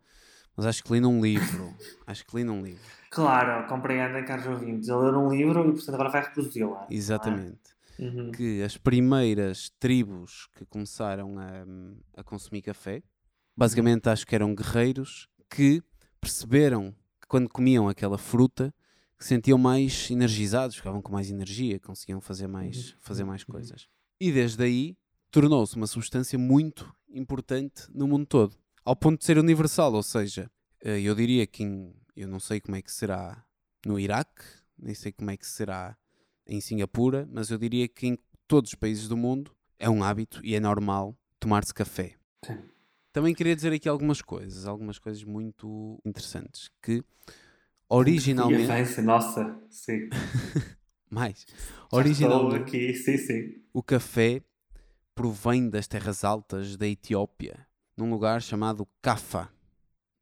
mas 0.57 0.65
acho 0.65 0.83
que 0.83 0.91
li 0.95 0.99
num 1.01 1.21
livro. 1.21 1.75
acho 2.07 2.25
que 2.27 2.37
li 2.37 2.43
num 2.45 2.63
livro. 2.65 2.81
Claro, 3.11 3.69
compreendem, 3.69 4.25
caros 4.25 4.47
ouvintes. 4.47 4.89
Ele 4.89 4.99
leu 4.99 5.19
um 5.21 5.29
livro 5.31 5.61
e 5.69 5.73
portanto 5.73 5.95
agora 5.95 6.09
vai 6.09 6.23
reproduzi-la. 6.23 6.87
é? 6.91 6.95
Exatamente. 6.95 7.77
Uhum. 7.99 8.31
que 8.31 8.63
as 8.63 8.77
primeiras 8.77 9.71
tribos 9.81 10.49
que 10.55 10.67
começaram 10.67 11.39
a, 11.39 12.21
a 12.21 12.23
consumir 12.23 12.61
café, 12.61 13.03
basicamente 13.57 14.09
acho 14.11 14.27
que 14.27 14.35
eram 14.35 14.55
guerreiros 14.55 15.29
que 15.49 15.83
perceberam 16.21 16.93
que 17.21 17.27
quando 17.27 17.49
comiam 17.49 17.89
aquela 17.89 18.19
fruta 18.19 18.75
que 19.19 19.25
se 19.25 19.29
sentiam 19.29 19.59
mais 19.59 20.11
energizados, 20.11 20.77
ficavam 20.77 21.01
com 21.01 21.13
mais 21.13 21.31
energia, 21.31 21.81
conseguiam 21.81 22.21
fazer 22.21 22.47
mais, 22.47 22.93
Uhum, 22.93 22.97
fazer 23.01 23.25
mais 23.25 23.43
uhum. 23.43 23.53
coisas. 23.55 23.89
E 24.21 24.31
desde 24.31 24.63
aí 24.63 24.97
tornou-se 25.31 25.77
uma 25.77 25.87
substância 25.87 26.39
muito 26.39 26.95
importante 27.09 27.85
no 27.95 28.07
mundo 28.07 28.27
todo, 28.27 28.57
ao 28.85 28.95
ponto 28.95 29.19
de 29.19 29.25
ser 29.25 29.39
universal, 29.39 29.93
ou 29.95 30.03
seja, 30.03 30.51
eh, 30.83 31.01
eu 31.01 31.15
diria 31.15 31.47
que 31.47 31.63
em, 31.65 31.95
Eu 32.15 32.29
não 32.29 32.41
sei 32.41 32.61
como 32.61 32.77
é 32.77 32.83
que 32.83 32.91
será 32.91 33.45
no 33.85 33.99
Iraque, 34.01 34.43
nem 34.79 34.95
sei 34.95 35.13
como 35.13 35.31
é 35.31 35.37
que 35.37 35.47
será 35.47 35.97
em 36.47 36.61
Singapura, 36.61 37.29
mas 37.31 37.51
eu 37.51 37.59
diria 37.59 37.87
que 37.89 38.07
em 38.07 38.19
todos 38.49 38.71
os 38.71 38.75
países 38.75 39.07
do 39.09 39.17
mundo 39.17 39.55
é 39.79 39.91
um 39.91 40.03
hábito 40.03 40.41
e 40.45 40.55
é 40.55 40.61
normal 40.61 41.15
tomar-se 41.39 41.75
café. 41.75 42.15
Sim. 42.45 42.59
Também 43.13 43.35
queria 43.35 43.55
dizer 43.57 43.73
aqui 43.73 43.89
algumas 43.89 44.23
coisas, 44.23 44.67
algumas 44.67 44.99
coisas 44.99 45.25
muito 45.25 46.01
interessantes, 46.05 46.71
que 46.83 47.03
originalmente... 47.89 48.71
Avança, 48.71 49.03
nossa, 49.03 49.63
sim. 49.71 50.09
Mais. 51.11 51.47
Já 51.49 51.99
Originalmente, 51.99 52.63
aqui, 52.63 52.95
sim, 52.95 53.17
sim. 53.17 53.63
o 53.73 53.83
café 53.83 54.43
provém 55.15 55.71
das 55.71 55.87
terras 55.87 56.25
altas 56.25 56.77
da 56.77 56.87
Etiópia, 56.87 57.67
num 57.97 58.11
lugar 58.11 58.43
chamado 58.43 58.87
Cafa. 59.01 59.49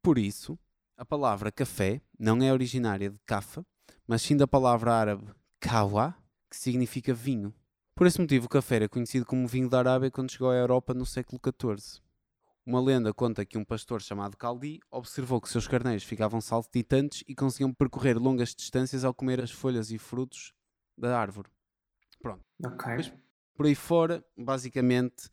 Por 0.01 0.17
isso, 0.17 0.57
a 0.97 1.03
palavra 1.03 1.51
café 1.51 2.01
não 2.17 2.41
é 2.41 2.53
originária 2.53 3.09
de 3.09 3.19
Cafa, 3.25 3.65
mas 4.07 4.21
sim 4.21 4.37
da 4.37 4.47
palavra 4.47 4.93
árabe 4.93 5.27
kawa, 5.59 6.15
que 6.49 6.55
significa 6.55 7.13
vinho. 7.13 7.53
Por 7.95 8.05
esse 8.05 8.21
motivo, 8.21 8.45
o 8.45 8.49
café 8.49 8.75
era 8.75 8.89
conhecido 8.89 9.25
como 9.25 9.47
vinho 9.47 9.69
da 9.69 9.79
Arábia 9.79 10.11
quando 10.11 10.31
chegou 10.31 10.51
à 10.51 10.55
Europa 10.55 10.93
no 10.93 11.05
século 11.05 11.41
XIV. 11.43 12.01
Uma 12.65 12.81
lenda 12.81 13.13
conta 13.13 13.45
que 13.45 13.57
um 13.57 13.63
pastor 13.63 14.01
chamado 14.01 14.35
Caldi 14.35 14.79
observou 14.89 15.39
que 15.39 15.49
seus 15.49 15.67
carneiros 15.67 16.03
ficavam 16.03 16.41
saltitantes 16.41 17.23
e 17.27 17.35
conseguiam 17.35 17.71
percorrer 17.71 18.17
longas 18.17 18.55
distâncias 18.55 19.03
ao 19.03 19.13
comer 19.13 19.39
as 19.39 19.51
folhas 19.51 19.91
e 19.91 19.99
frutos 19.99 20.51
da 20.97 21.19
árvore. 21.19 21.49
Ok. 22.65 22.95
Mas- 22.97 23.13
Por 23.53 23.67
aí 23.67 23.75
fora, 23.75 24.25
basicamente, 24.35 25.29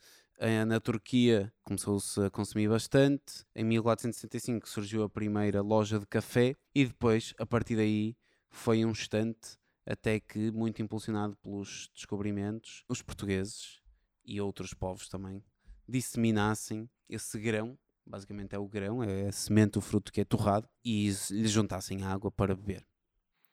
na 0.66 0.78
Turquia 0.78 1.52
começou-se 1.64 2.20
a 2.20 2.30
consumir 2.30 2.68
bastante. 2.68 3.44
Em 3.54 3.64
1465 3.64 4.68
surgiu 4.68 5.02
a 5.02 5.08
primeira 5.08 5.62
loja 5.62 5.98
de 5.98 6.06
café 6.06 6.54
e 6.74 6.84
depois, 6.84 7.32
a 7.38 7.46
partir 7.46 7.76
daí, 7.76 8.14
foi 8.50 8.84
um 8.84 8.90
instante 8.90 9.56
até 9.86 10.20
que, 10.20 10.50
muito 10.52 10.82
impulsionado 10.82 11.34
pelos 11.36 11.90
descobrimentos, 11.94 12.84
os 12.88 13.00
portugueses 13.02 13.80
e 14.24 14.40
outros 14.40 14.74
povos 14.74 15.08
também 15.08 15.42
disseminassem 15.88 16.88
esse 17.14 17.38
grão, 17.38 17.78
basicamente 18.06 18.54
é 18.54 18.58
o 18.58 18.66
grão, 18.66 19.02
é 19.02 19.28
a 19.28 19.32
semente, 19.32 19.78
o 19.78 19.80
fruto 19.80 20.12
que 20.12 20.20
é 20.20 20.24
torrado, 20.24 20.68
e 20.84 21.10
lhe 21.30 21.48
juntassem 21.48 22.02
água 22.04 22.30
para 22.30 22.54
beber. 22.54 22.84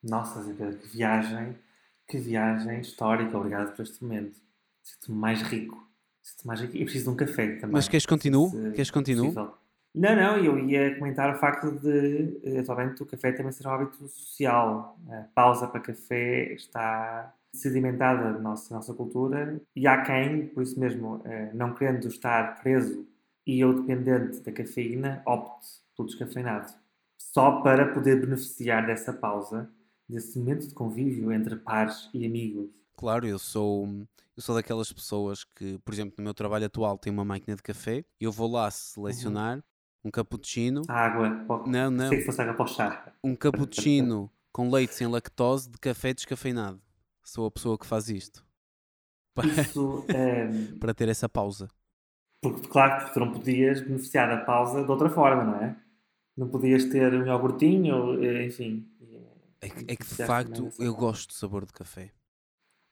Nossa, 0.01 0.41
Zé 0.43 0.53
Pedro, 0.53 0.77
que 0.77 0.87
viagem, 0.87 1.55
que 2.07 2.17
viagem 2.17 2.79
histórica. 2.79 3.37
Obrigado 3.37 3.75
por 3.75 3.83
este 3.83 4.01
momento. 4.01 4.39
Sinto-me 4.81 5.17
mais 5.17 5.41
rico. 5.41 5.75
Sinto-me 6.21 6.47
mais 6.47 6.61
rico. 6.61 6.77
E 6.77 6.83
preciso 6.83 7.05
de 7.05 7.09
um 7.11 7.15
café 7.15 7.55
também. 7.55 7.73
Mas 7.73 7.87
queres 7.87 8.05
que 8.05 8.09
continue? 8.09 8.49
Se 8.49 8.71
Queres 8.71 8.89
que 8.89 8.97
continue? 8.97 9.25
possível. 9.27 9.53
Não, 9.93 10.15
não, 10.15 10.37
eu 10.37 10.59
ia 10.59 10.97
comentar 10.97 11.35
o 11.35 11.39
facto 11.39 11.71
de, 11.71 12.39
eh, 12.43 12.59
atualmente, 12.59 13.01
o 13.01 13.05
café 13.05 13.31
também 13.31 13.51
ser 13.51 13.67
um 13.67 13.71
hábito 13.71 14.07
social. 14.07 14.97
A 15.09 15.23
pausa 15.33 15.67
para 15.67 15.81
café 15.81 16.53
está 16.53 17.33
sedimentada 17.53 18.31
na 18.31 18.39
nossa, 18.39 18.73
nossa 18.73 18.93
cultura 18.93 19.59
e 19.75 19.87
há 19.87 20.03
quem, 20.03 20.47
por 20.47 20.61
isso 20.61 20.79
mesmo, 20.79 21.21
eh, 21.25 21.51
não 21.53 21.73
querendo 21.73 22.07
estar 22.07 22.61
preso 22.61 23.07
e 23.45 23.63
ou 23.63 23.81
dependente 23.81 24.41
da 24.41 24.51
cafeína, 24.51 25.21
opte 25.25 25.67
pelo 25.95 26.07
descafeinado. 26.07 26.73
Só 27.17 27.61
para 27.61 27.93
poder 27.93 28.21
beneficiar 28.21 28.85
dessa 28.85 29.13
pausa, 29.13 29.69
desse 30.07 30.39
momento 30.39 30.67
de 30.67 30.73
convívio 30.73 31.31
entre 31.31 31.55
pares 31.55 32.09
e 32.13 32.25
amigos. 32.25 32.69
Claro, 32.95 33.27
eu 33.27 33.39
sou, 33.39 33.87
eu 34.35 34.41
sou 34.41 34.55
daquelas 34.55 34.91
pessoas 34.91 35.43
que, 35.43 35.77
por 35.79 35.93
exemplo, 35.93 36.15
no 36.17 36.23
meu 36.23 36.33
trabalho 36.33 36.65
atual 36.65 36.97
tem 36.97 37.11
uma 37.11 37.25
máquina 37.25 37.55
de 37.55 37.63
café, 37.63 38.03
eu 38.19 38.31
vou 38.31 38.51
lá 38.51 38.69
selecionar 38.71 39.63
um 40.03 40.09
cappuccino, 40.09 40.81
água, 40.87 41.29
não, 41.67 41.91
não, 41.91 42.09
sei 42.09 42.19
que 42.19 42.25
fosse 42.25 42.41
água 42.41 42.53
para 42.53 42.63
o 42.63 42.67
chá. 42.67 43.13
um 43.23 43.35
cappuccino 43.35 44.31
com 44.51 44.69
leite 44.71 44.95
sem 44.95 45.07
lactose 45.07 45.69
de 45.69 45.77
café 45.77 46.13
descafeinado. 46.13 46.81
Sou 47.23 47.45
a 47.45 47.51
pessoa 47.51 47.77
que 47.77 47.85
faz 47.85 48.09
isto. 48.09 48.45
Isso, 49.45 50.03
ehm, 50.09 50.77
Para 50.79 50.93
ter 50.93 51.09
essa 51.09 51.29
pausa. 51.29 51.69
Porque, 52.41 52.67
claro, 52.67 53.05
que 53.05 53.13
tu 53.13 53.19
não 53.19 53.31
podias 53.33 53.81
beneficiar 53.81 54.29
da 54.29 54.43
pausa 54.45 54.83
de 54.83 54.89
outra 54.91 55.09
forma, 55.09 55.43
não 55.43 55.55
é? 55.61 55.75
Não 56.37 56.47
podias 56.49 56.85
ter 56.85 57.13
um 57.13 57.25
iogurtinho, 57.25 58.23
eh, 58.23 58.45
enfim. 58.45 58.87
É 59.61 59.69
que, 59.69 59.85
é 59.91 59.95
que 59.95 60.05
de 60.05 60.15
facto 60.15 60.63
dessa 60.63 60.81
eu 60.83 60.95
gosto 60.95 61.27
do 61.29 61.33
sabor 61.33 61.65
de 61.65 61.73
café. 61.73 62.11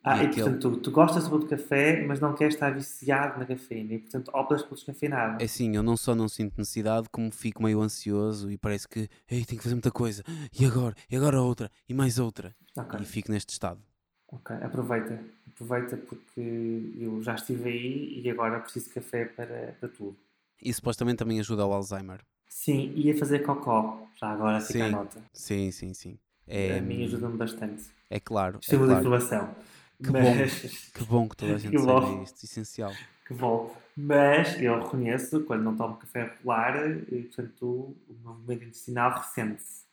Ah, 0.04 0.18
E 0.18 0.24
e, 0.24 0.26
aquele- 0.28 0.44
portanto, 0.44 0.72
tu, 0.76 0.82
tu 0.82 0.92
gostas 0.92 1.24
do 1.24 1.30
sabor 1.30 1.40
de 1.42 1.48
café, 1.48 2.06
mas 2.06 2.20
não 2.20 2.34
queres 2.36 2.54
estar 2.56 2.72
viciado 2.74 3.40
na 3.40 3.46
cafeína 3.46 3.94
e, 3.94 4.00
portanto, 4.00 4.32
optas 4.34 4.64
pelo 4.64 4.76
descafeinado. 4.76 5.42
É 5.42 5.46
assim, 5.46 5.76
eu 5.76 5.84
não 5.84 5.98
só 5.98 6.14
não 6.16 6.28
sinto 6.30 6.58
necessidade, 6.58 7.10
como 7.10 7.32
fico 7.32 7.64
meio 7.64 7.82
ansioso 7.82 8.52
e 8.52 8.58
parece 8.58 8.88
que, 8.88 9.10
ei, 9.30 9.44
tenho 9.46 9.58
que 9.60 9.64
fazer 9.64 9.76
muita 9.76 9.92
coisa. 9.92 10.24
E 10.60 10.66
agora? 10.66 10.96
E 11.10 11.16
agora 11.16 11.42
outra? 11.42 11.72
E 11.88 11.94
mais 11.94 12.20
outra? 12.20 12.56
Ok, 12.78 13.00
E 13.02 13.06
fico 13.06 13.32
neste 13.32 13.52
estado. 13.52 13.82
ok. 14.28 14.50
Aproveita. 14.64 15.20
Aproveita 15.60 15.98
porque 15.98 16.94
eu 17.00 17.20
já 17.24 17.34
estive 17.34 17.68
aí 17.70 18.22
e 18.24 18.30
agora 18.30 18.60
preciso 18.60 18.90
de 18.90 18.94
café 18.94 19.26
para, 19.26 19.76
para 19.80 19.90
tudo. 19.90 20.16
E 20.62 20.72
supostamente 20.72 21.18
também 21.18 21.40
ajuda 21.40 21.64
ao 21.64 21.74
Alzheimer. 21.74 22.20
Sim, 22.48 22.92
ia 22.96 23.18
fazer 23.18 23.40
cocó. 23.40 24.08
Já 24.16 24.30
agora 24.30 24.62
fica 24.62 24.84
a 24.84 24.86
Sim. 24.88 24.92
nota. 24.92 25.22
Sim, 25.34 25.72
sim, 25.72 25.94
sim. 25.96 26.20
É, 26.48 26.78
a 26.78 26.82
mim 26.82 27.04
ajuda-me 27.06 27.38
bastante. 27.38 27.86
é 28.10 28.20
claro. 28.20 28.58
É 28.58 28.60
Estímulo 28.60 28.88
de 28.88 29.02
claro. 29.02 29.08
informação. 29.16 29.56
Que 30.04 30.12
bom. 30.12 30.36
mas... 30.36 30.62
Que 30.94 31.04
bom 31.06 31.28
que 31.28 31.36
toda 31.36 31.56
a 31.56 31.58
gente 31.60 31.72
Que 31.72 31.80
saiba 31.80 32.02
bom. 32.02 32.24
isto. 32.24 32.44
Essencial. 32.46 32.92
que 33.28 33.34
volto. 33.34 33.76
Mas 33.96 34.62
eu 34.62 34.80
reconheço, 34.80 35.44
quando 35.46 35.64
não 35.64 35.76
tomo 35.76 35.98
café 35.98 36.26
regular, 36.26 36.88
e, 37.12 37.24
portanto, 37.24 37.66
o 37.66 37.98
meu 38.24 38.34
movimento 38.36 38.64
intestinal 38.66 39.12
ressente-se. 39.20 39.86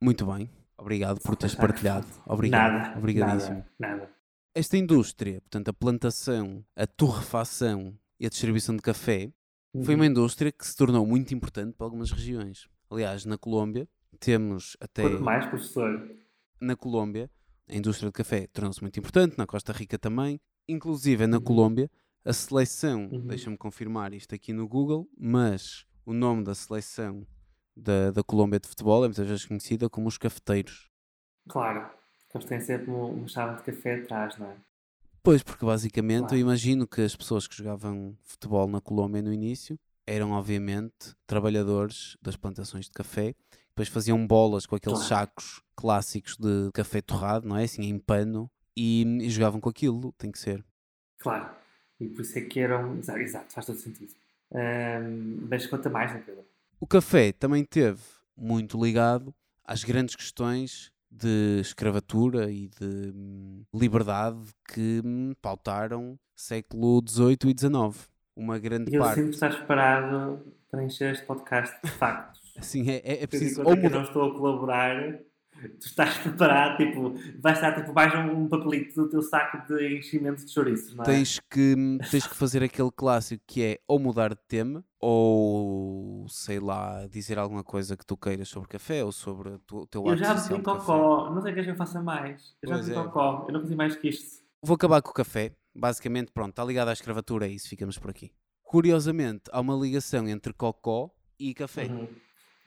Muito 0.00 0.24
bem. 0.24 0.48
Obrigado 0.78 1.20
por 1.20 1.36
teres 1.36 1.54
partilhado. 1.54 2.06
Obrigado. 2.26 2.72
Nada. 2.72 2.98
Obrigadíssimo. 2.98 3.62
Nada. 3.78 3.96
nada. 3.96 4.21
Esta 4.54 4.76
indústria, 4.76 5.40
portanto, 5.40 5.68
a 5.68 5.72
plantação, 5.72 6.64
a 6.76 6.86
torrefação 6.86 7.96
e 8.20 8.26
a 8.26 8.28
distribuição 8.28 8.76
de 8.76 8.82
café, 8.82 9.32
foi 9.84 9.94
uma 9.94 10.04
Uhum. 10.04 10.10
indústria 10.10 10.52
que 10.52 10.66
se 10.66 10.76
tornou 10.76 11.06
muito 11.06 11.32
importante 11.32 11.72
para 11.74 11.86
algumas 11.86 12.10
regiões. 12.10 12.68
Aliás, 12.90 13.24
na 13.24 13.38
Colômbia, 13.38 13.88
temos 14.20 14.76
até. 14.78 15.08
Quanto 15.08 15.22
mais, 15.24 15.46
professor. 15.46 16.16
Na 16.60 16.76
Colômbia, 16.76 17.30
a 17.66 17.74
indústria 17.74 18.08
de 18.10 18.12
café 18.12 18.46
tornou-se 18.48 18.82
muito 18.82 18.98
importante, 19.00 19.38
na 19.38 19.46
Costa 19.46 19.72
Rica 19.72 19.98
também. 19.98 20.38
Inclusive, 20.68 21.26
na 21.26 21.38
Uhum. 21.38 21.42
Colômbia, 21.44 21.90
a 22.22 22.32
seleção, 22.34 23.08
Uhum. 23.10 23.26
deixa-me 23.28 23.56
confirmar 23.56 24.12
isto 24.12 24.34
aqui 24.34 24.52
no 24.52 24.68
Google, 24.68 25.08
mas 25.18 25.86
o 26.04 26.12
nome 26.12 26.44
da 26.44 26.54
seleção 26.54 27.26
da, 27.74 28.10
da 28.10 28.22
Colômbia 28.22 28.60
de 28.60 28.68
futebol 28.68 29.02
é 29.04 29.08
muitas 29.08 29.26
vezes 29.26 29.46
conhecida 29.46 29.88
como 29.88 30.06
os 30.08 30.18
cafeteiros. 30.18 30.90
Claro. 31.48 31.90
Porque 32.32 32.38
eles 32.38 32.48
têm 32.48 32.60
sempre 32.60 32.90
um- 32.90 33.12
uma 33.12 33.28
chave 33.28 33.56
de 33.58 33.62
café 33.62 33.96
atrás, 33.96 34.38
não 34.38 34.46
é? 34.50 34.54
Pois, 35.22 35.42
porque 35.42 35.64
basicamente 35.64 36.20
Claro. 36.20 36.34
eu 36.36 36.40
imagino 36.40 36.86
que 36.86 37.00
as 37.02 37.14
pessoas 37.14 37.46
que 37.46 37.54
jogavam 37.56 38.16
futebol 38.22 38.66
na 38.66 38.80
Colômbia 38.80 39.22
no 39.22 39.32
início 39.32 39.78
eram, 40.06 40.32
obviamente, 40.32 41.14
trabalhadores 41.26 42.16
das 42.20 42.34
plantações 42.34 42.86
de 42.86 42.90
café, 42.92 43.34
depois 43.68 43.88
faziam 43.88 44.26
bolas 44.26 44.66
com 44.66 44.74
aqueles 44.74 44.98
Claro. 44.98 45.08
sacos 45.08 45.62
clássicos 45.76 46.36
de 46.36 46.70
café 46.74 47.00
torrado, 47.00 47.46
não 47.46 47.56
é? 47.56 47.64
Assim, 47.64 47.82
em 47.82 47.98
pano, 47.98 48.50
e, 48.76 49.02
e 49.20 49.30
jogavam 49.30 49.60
com 49.60 49.68
aquilo, 49.68 50.12
tem 50.18 50.32
que 50.32 50.38
ser. 50.38 50.64
Claro. 51.18 51.48
E 52.00 52.08
por 52.08 52.22
isso 52.22 52.36
é 52.38 52.40
que 52.40 52.58
eram. 52.58 52.98
Exato, 52.98 53.18
exato 53.20 53.52
faz 53.52 53.66
todo 53.66 53.78
sentido. 53.78 54.12
Ahm, 54.52 55.46
mas 55.48 55.66
conta 55.66 55.88
mais, 55.88 56.10
não 56.10 56.18
é, 56.18 56.22
Pedro? 56.22 56.44
O 56.80 56.86
café 56.86 57.32
também 57.32 57.64
teve 57.64 58.00
muito 58.36 58.82
ligado 58.82 59.32
às 59.64 59.84
grandes 59.84 60.16
questões 60.16 60.91
de 61.12 61.60
escravatura 61.60 62.50
e 62.50 62.68
de 62.68 63.12
hum, 63.14 63.64
liberdade 63.74 64.40
que 64.72 65.02
hum, 65.04 65.34
pautaram 65.42 66.18
século 66.34 67.02
XVIII 67.06 67.36
e 67.44 67.54
XIX. 67.58 68.10
Uma 68.34 68.58
grande 68.58 68.94
eu 68.94 69.02
parte. 69.02 69.16
sinto 69.16 69.28
que 69.28 69.34
estás 69.34 69.54
preparado 69.56 70.42
para 70.70 70.82
encher 70.82 71.12
este 71.12 71.26
podcast 71.26 71.76
de 71.84 71.90
factos. 71.90 72.40
Assim, 72.56 72.90
é, 72.90 72.96
é, 73.04 73.22
é 73.22 73.26
preciso 73.26 73.62
ou 73.62 73.70
eu 73.70 73.76
mudar, 73.76 73.90
não 73.90 74.02
estou 74.02 74.30
a 74.30 74.32
colaborar, 74.32 75.20
tu 75.68 75.86
estás 75.86 76.18
preparado, 76.18 76.76
tipo, 76.76 77.14
vai 77.40 77.52
estar 77.52 77.72
tipo, 77.72 77.92
mais 77.92 78.14
um 78.14 78.48
papelito 78.48 78.94
do 79.02 79.08
teu 79.08 79.22
saco 79.22 79.66
de 79.66 79.96
enchimento 79.98 80.44
de 80.44 80.52
chouriços, 80.52 80.94
não 80.94 81.02
é? 81.04 81.06
tens 81.06 81.40
que, 81.50 81.98
tens 82.10 82.26
que 82.26 82.36
fazer 82.36 82.62
aquele 82.62 82.90
clássico 82.90 83.42
que 83.46 83.62
é 83.62 83.78
ou 83.86 83.98
mudar 83.98 84.30
de 84.30 84.40
tema 84.48 84.84
ou, 85.00 86.26
sei 86.28 86.60
lá, 86.60 87.06
dizer 87.06 87.38
alguma 87.38 87.64
coisa 87.64 87.96
que 87.96 88.06
tu 88.06 88.16
queiras 88.16 88.48
sobre 88.48 88.68
café 88.68 89.04
ou 89.04 89.12
sobre 89.12 89.58
o 89.70 89.86
teu- 89.86 90.06
Eu 90.06 90.16
já 90.16 90.34
bebi 90.34 90.56
de 90.56 90.62
café. 90.62 90.62
cocó, 90.62 91.30
não 91.30 91.42
sei 91.42 91.52
o 91.52 91.54
que 91.54 91.60
é 91.60 91.64
que 91.64 91.70
eu 91.70 91.76
faça 91.76 92.02
mais. 92.02 92.54
Eu 92.62 92.68
já 92.68 92.78
bebi 92.78 92.92
é. 92.92 92.94
cocó, 92.94 93.44
eu 93.48 93.52
não 93.52 93.60
consigo 93.60 93.78
mais 93.78 93.96
que 93.96 94.08
isto. 94.08 94.42
Vou 94.62 94.74
acabar 94.74 95.02
com 95.02 95.10
o 95.10 95.14
café. 95.14 95.52
Basicamente, 95.74 96.30
pronto, 96.32 96.50
está 96.50 96.64
ligado 96.64 96.88
à 96.88 96.92
escravatura, 96.92 97.46
é 97.46 97.50
isso, 97.50 97.68
ficamos 97.68 97.98
por 97.98 98.10
aqui. 98.10 98.32
Curiosamente, 98.62 99.44
há 99.50 99.60
uma 99.60 99.74
ligação 99.74 100.28
entre 100.28 100.52
cocó 100.52 101.10
e 101.38 101.52
café. 101.54 101.86
Uhum. 101.86 102.08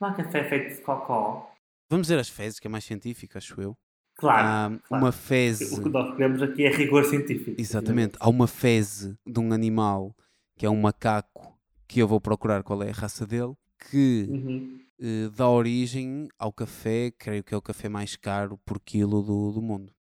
Não 0.02 0.10
há 0.10 0.14
café 0.14 0.44
feito 0.44 0.76
de 0.76 0.82
cocó. 0.82 1.55
Vamos 1.90 2.08
dizer 2.08 2.20
as 2.20 2.30
fezes, 2.30 2.60
que 2.60 2.68
é 2.68 2.70
mais 2.70 2.84
científico, 2.84 3.38
acho 3.38 3.60
eu. 3.62 3.78
Claro, 4.18 4.48
há 4.48 4.80
claro. 4.88 5.04
uma 5.06 5.12
feze, 5.12 5.76
O 5.80 5.84
que 5.84 5.90
nós 5.90 6.16
queremos 6.16 6.42
aqui 6.42 6.64
é 6.66 6.70
rigor 6.70 7.04
científico. 7.04 7.60
exatamente, 7.60 8.18
há 8.20 8.30
uma 8.30 8.48
feze 8.48 9.18
de 9.26 9.40
um 9.40 9.52
animal 9.52 10.16
que 10.58 10.66
é 10.66 10.70
um 10.70 10.80
macaco, 10.80 11.54
que 11.88 12.00
eu 12.02 12.08
vou 12.08 12.22
procurar 12.22 12.64
qual 12.64 12.82
é 12.82 12.90
a 12.90 12.94
raça 12.94 13.28
dele, 13.28 13.54
que 13.92 14.26
Uhum. 14.30 14.80
eh, 15.02 15.30
dá 15.36 15.50
origem 15.50 16.30
ao 16.40 16.52
café, 16.54 17.12
creio 17.12 17.44
que 17.44 17.54
é 17.54 17.58
o 17.58 17.62
café 17.62 17.90
mais 17.90 18.16
caro 18.16 18.58
por 18.66 18.80
quilo 18.80 19.22
do, 19.22 19.52
do 19.52 19.62
mundo. 19.62 19.94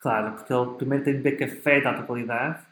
Claro, 0.00 0.34
porque 0.36 0.52
ele 0.52 0.74
primeiro 0.76 1.04
tem 1.04 1.14
de 1.16 1.22
beber 1.22 1.38
café 1.38 1.80
de 1.80 1.86
alta 1.86 2.02
qualidade, 2.02 2.66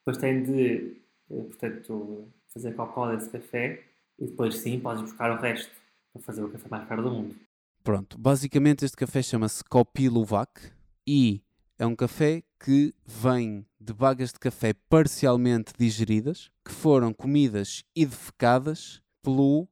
depois 0.00 0.18
tem 0.18 0.42
de, 0.42 1.00
eh, 1.30 1.42
portanto, 1.44 2.28
fazer 2.52 2.74
cocó 2.74 3.14
desse 3.14 3.30
café 3.30 3.84
e 4.18 4.26
depois 4.26 4.56
sim 4.58 4.80
podes 4.80 5.02
buscar 5.02 5.30
o 5.30 5.40
resto 5.40 5.70
para 6.12 6.22
fazer 6.22 6.42
o 6.42 6.50
café 6.50 6.68
mais 6.68 6.86
caro 6.88 7.02
do 7.04 7.10
mundo. 7.12 7.36
Pronto, 7.84 8.16
basicamente 8.16 8.82
este 8.82 8.96
café 8.96 9.22
chama-se 9.22 9.62
Kopi 9.62 10.08
Luwak 10.08 10.72
e 11.06 11.42
é 11.78 11.84
um 11.84 11.94
café 11.94 12.42
que 12.58 12.94
vem 13.04 13.66
de 13.78 13.92
bagas 13.92 14.32
de 14.32 14.38
café 14.38 14.72
parcialmente 14.88 15.74
digeridas, 15.78 16.50
que 16.64 16.72
foram 16.72 17.12
comidas 17.12 17.84
e 17.94 18.06
defecadas 18.06 19.02
pelo. 19.22 19.68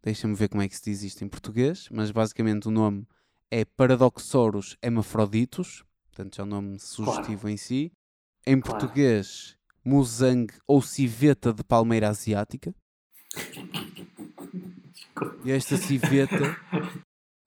Deixa-me 0.00 0.36
ver 0.36 0.48
como 0.48 0.62
é 0.62 0.68
que 0.68 0.76
se 0.76 0.84
diz 0.84 1.02
isto 1.02 1.24
em 1.24 1.28
português, 1.28 1.88
mas 1.90 2.12
basicamente 2.12 2.68
o 2.68 2.70
nome 2.70 3.04
é 3.50 3.64
Paradoxorus 3.64 4.76
hemafroditus, 4.80 5.82
portanto 6.04 6.40
é 6.40 6.44
um 6.44 6.46
nome 6.46 6.78
sugestivo 6.78 7.48
em 7.48 7.56
si. 7.56 7.92
Em 8.46 8.60
Claro. 8.60 8.78
português, 8.78 9.56
musang 9.84 10.46
ou 10.68 10.80
civeta 10.80 11.52
de 11.52 11.64
palmeira 11.64 12.10
asiática. 12.10 12.72
E 15.44 15.52
esta 15.52 15.76
civeta 15.76 16.56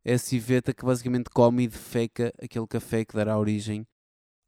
é 0.03 0.13
a 0.13 0.17
civeta 0.17 0.73
que 0.73 0.85
basicamente 0.85 1.29
come 1.29 1.63
e 1.63 1.67
defeca 1.67 2.33
aquele 2.41 2.67
café 2.67 3.03
que 3.05 3.15
dará 3.15 3.37
origem 3.37 3.85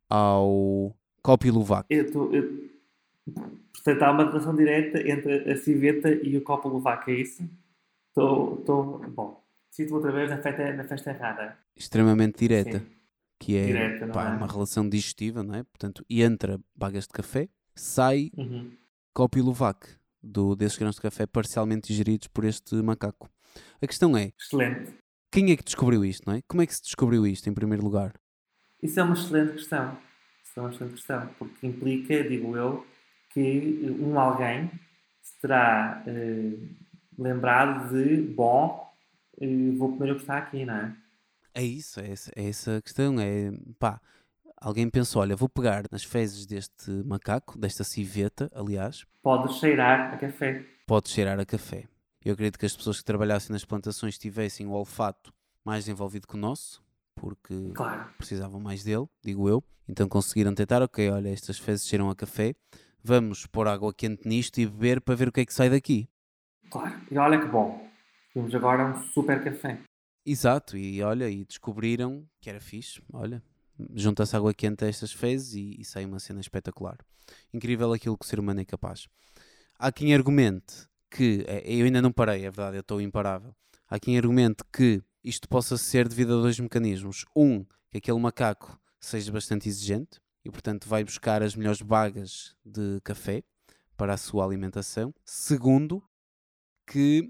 ao 0.09 0.95
Kopi 1.21 1.51
Luwak. 1.51 1.85
Eu 1.89 2.11
tô- 2.11 2.31
eu- 2.33 2.69
Portanto, 3.73 4.01
há 4.03 4.11
uma 4.11 4.25
relação 4.25 4.55
direta 4.55 4.99
entre 5.09 5.51
a 5.51 5.57
civeta 5.57 6.11
e 6.11 6.37
o 6.37 6.41
copo 6.41 6.67
Luvac, 6.67 7.09
é 7.09 7.15
isso? 7.15 7.43
Estou. 8.09 8.57
Tô... 8.57 8.97
Bom, 9.09 9.43
cito 9.71 9.95
outra 9.95 10.11
vez 10.11 10.29
na 10.29 10.37
festa, 10.37 10.73
na 10.73 10.83
festa 10.83 11.09
errada. 11.11 11.57
Extremamente 11.75 12.37
direta, 12.39 12.79
Sim. 12.79 12.85
que 13.39 13.55
é 13.57 13.65
Direta, 13.65 14.07
pá, 14.09 14.33
é? 14.33 14.37
uma 14.37 14.45
relação 14.45 14.87
digestiva, 14.87 15.41
não 15.41 15.55
é? 15.55 15.63
Portanto, 15.63 16.05
entra 16.09 16.59
bagas 16.75 17.05
de 17.05 17.09
café, 17.13 17.49
sai 17.75 18.29
Uhum. 18.37 18.71
Kopi 19.13 19.41
Luwak, 19.41 19.87
do, 20.21 20.55
desses 20.55 20.77
grãos 20.77 20.95
de 20.95 21.01
café 21.01 21.25
parcialmente 21.25 21.87
digeridos 21.87 22.27
por 22.27 22.43
este 22.45 22.75
macaco. 22.75 23.29
A 23.81 23.87
questão 23.87 24.15
é, 24.15 24.31
Excelente. 24.39 24.93
Quem 25.31 25.51
é 25.51 25.55
que 25.57 25.63
descobriu 25.63 26.03
isto, 26.05 26.23
não 26.27 26.35
é? 26.35 26.41
Como 26.47 26.61
é 26.61 26.67
que 26.67 26.75
se 26.75 26.83
descobriu 26.83 27.25
isto, 27.25 27.49
em 27.49 27.53
primeiro 27.53 27.83
lugar? 27.83 28.13
Isso 28.81 28.99
é 28.99 29.03
uma 29.03 29.13
excelente 29.15 29.53
questão. 29.53 29.97
Isso 30.43 30.59
é 30.59 30.61
uma 30.61 30.69
excelente 30.71 30.93
questão, 30.95 31.29
porque 31.39 31.65
implica, 31.65 32.23
digo 32.27 32.55
eu, 32.57 32.85
que 33.29 33.95
um 33.99 34.19
alguém 34.19 34.69
se 35.21 35.39
terá 35.41 36.03
eh, 36.07 36.53
lembrado 37.17 37.89
de, 37.93 38.21
bom, 38.21 38.91
eh, 39.39 39.71
vou 39.77 39.95
comer 39.95 40.11
o 40.11 40.15
que 40.15 40.21
está 40.21 40.37
aqui, 40.37 40.65
não 40.65 40.75
é? 40.75 40.95
É 41.53 41.63
isso, 41.63 41.99
é 41.99 42.09
essa, 42.11 42.31
é 42.35 42.49
essa 42.49 42.77
a 42.77 42.81
questão. 42.81 43.19
É 43.19 43.51
pá, 43.79 44.01
alguém 44.57 44.89
pensou: 44.89 45.21
olha, 45.21 45.35
vou 45.35 45.47
pegar 45.49 45.83
nas 45.91 46.03
fezes 46.03 46.45
deste 46.45 46.91
macaco, 47.05 47.57
desta 47.57 47.83
civeta, 47.83 48.49
aliás, 48.53 49.05
Pode 49.21 49.53
cheirar 49.53 50.13
a 50.13 50.17
café. 50.17 50.65
pode 50.87 51.09
cheirar 51.09 51.39
a 51.39 51.45
café. 51.45 51.87
Eu 52.23 52.33
acredito 52.33 52.59
que 52.59 52.65
as 52.65 52.75
pessoas 52.75 52.99
que 52.99 53.03
trabalhassem 53.05 53.51
nas 53.51 53.65
plantações 53.65 54.17
tivessem 54.17 54.65
o 54.67 54.71
olfato 54.71 55.33
mais 55.65 55.85
desenvolvido 55.85 56.27
que 56.27 56.35
o 56.35 56.37
nosso, 56.37 56.83
porque 57.15 57.71
Claro. 57.73 58.09
precisavam 58.17 58.59
mais 58.59 58.83
dele, 58.83 59.07
digo 59.23 59.49
eu. 59.49 59.63
Então 59.87 60.07
conseguiram 60.07 60.53
tentar: 60.53 60.81
ok, 60.81 61.09
olha, 61.09 61.29
estas 61.29 61.57
fezes 61.57 61.87
cheiram 61.87 62.09
a 62.09 62.15
café, 62.15 62.55
vamos 63.03 63.45
pôr 63.47 63.67
água 63.67 63.93
quente 63.93 64.27
nisto 64.27 64.59
e 64.59 64.65
beber 64.65 65.01
para 65.01 65.15
ver 65.15 65.27
o 65.27 65.31
que 65.31 65.41
é 65.41 65.45
que 65.45 65.53
sai 65.53 65.69
daqui. 65.69 66.07
Claro. 66.69 67.01
E 67.09 67.17
olha 67.17 67.39
que 67.39 67.47
bom. 67.47 67.89
Temos 68.33 68.53
agora 68.55 68.85
um 68.85 69.03
super 69.11 69.43
café. 69.43 69.81
Exato, 70.25 70.77
e 70.77 71.01
olha, 71.01 71.29
e 71.29 71.43
descobriram 71.43 72.25
que 72.39 72.49
era 72.49 72.61
fixe, 72.61 73.01
olha, 73.11 73.43
junta-se 73.95 74.35
água 74.35 74.53
quente 74.53 74.85
a 74.85 74.87
estas 74.87 75.11
fezes 75.11 75.55
e, 75.55 75.81
e 75.81 75.83
sai 75.83 76.05
uma 76.05 76.19
cena 76.19 76.39
espetacular. 76.39 76.97
Incrível 77.51 77.91
aquilo 77.91 78.17
que 78.17 78.23
o 78.25 78.27
ser 78.27 78.39
humano 78.39 78.61
é 78.61 78.65
capaz. 78.65 79.07
Há 79.79 79.91
quem 79.91 80.13
argumente 80.13 80.87
que, 81.11 81.43
eh, 81.47 81.61
eu 81.65 81.85
ainda 81.85 82.01
não 82.01 82.11
parei, 82.11 82.45
é 82.45 82.49
verdade, 82.49 82.77
eu 82.77 82.81
estou 82.81 83.01
imparável. 83.01 83.53
Há 83.87 83.99
quem 83.99 84.17
argumente 84.17 84.63
que 84.71 85.03
isto 85.23 85.47
possa 85.47 85.77
ser 85.77 86.07
devido 86.07 86.37
a 86.37 86.41
dois 86.41 86.59
mecanismos. 86.59 87.25
Um, 87.35 87.65
que 87.91 87.97
aquele 87.97 88.19
macaco 88.19 88.79
seja 88.99 89.31
bastante 89.31 89.67
exigente 89.67 90.19
e, 90.45 90.49
portanto, 90.49 90.87
vai 90.87 91.03
buscar 91.03 91.43
as 91.43 91.55
melhores 91.55 91.81
bagas 91.81 92.55
de 92.65 93.01
café 93.03 93.43
para 93.97 94.13
a 94.13 94.17
sua 94.17 94.45
alimentação. 94.45 95.13
Segundo, 95.25 96.01
que 96.87 97.29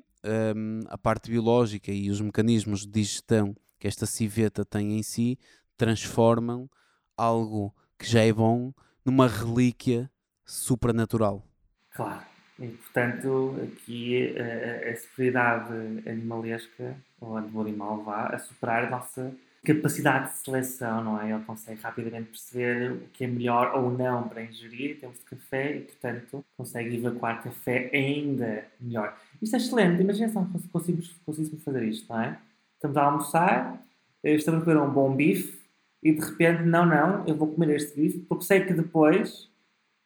hum, 0.56 0.82
a 0.88 0.98
parte 0.98 1.32
biológica 1.32 1.92
e 1.92 2.10
os 2.10 2.22
mecanismos 2.22 2.82
de 2.82 2.92
digestão 2.92 3.56
que 3.80 3.88
esta 3.88 4.06
civeta 4.06 4.64
tem 4.64 4.98
em 4.98 5.04
si 5.04 5.40
transformam 5.76 6.70
algo 7.18 7.76
que 7.98 8.08
já 8.08 8.22
é 8.22 8.32
bom 8.32 8.72
numa 9.04 9.28
relíquia 9.28 10.10
supranatural. 10.46 11.44
Claro. 11.90 12.31
E, 12.62 12.68
portanto, 12.68 13.56
aqui 13.64 14.36
a, 14.38 14.88
a, 14.88 14.92
a 14.92 14.96
superioridade 14.96 15.74
animalesca, 16.08 16.96
ou 17.20 17.38
animal, 17.38 18.04
vá 18.04 18.28
a 18.28 18.38
superar 18.38 18.86
a 18.86 18.90
nossa 18.90 19.34
capacidade 19.64 20.32
de 20.32 20.38
seleção, 20.38 21.04
não 21.04 21.22
é? 21.22 21.32
Ele 21.32 21.44
consegue 21.44 21.82
rapidamente 21.82 22.30
perceber 22.30 22.92
o 22.92 23.00
que 23.14 23.24
é 23.24 23.28
melhor 23.28 23.76
ou 23.76 23.92
não 23.92 24.28
para 24.28 24.44
ingerir 24.44 24.92
em 24.92 24.96
termos 24.96 25.20
de 25.20 25.26
café 25.26 25.78
e, 25.78 25.82
portanto, 25.82 26.44
consegue 26.58 26.98
evacuar 26.98 27.44
café 27.44 27.90
ainda 27.94 28.66
melhor. 28.80 29.18
Isto 29.42 29.56
é 29.56 29.60
excelente. 29.60 30.02
Imagina 30.02 30.30
se 30.30 30.68
conseguimos, 30.70 31.16
conseguíssemos 31.26 31.64
fazer 31.64 31.84
isto, 31.84 32.12
não 32.12 32.22
é? 32.22 32.40
Estamos 32.76 32.98
a 32.98 33.04
almoçar, 33.04 33.84
eh, 34.24 34.34
estamos 34.34 34.62
a 34.62 34.66
comer 34.66 34.80
um 34.80 34.90
bom 34.90 35.16
bife 35.16 35.60
e, 36.02 36.12
de 36.12 36.22
repente, 36.22 36.64
não, 36.64 36.86
não, 36.86 37.28
eu 37.28 37.36
vou 37.36 37.48
comer 37.48 37.76
este 37.76 38.00
bife 38.00 38.20
porque 38.20 38.46
sei 38.46 38.66
que 38.66 38.74
depois, 38.74 39.48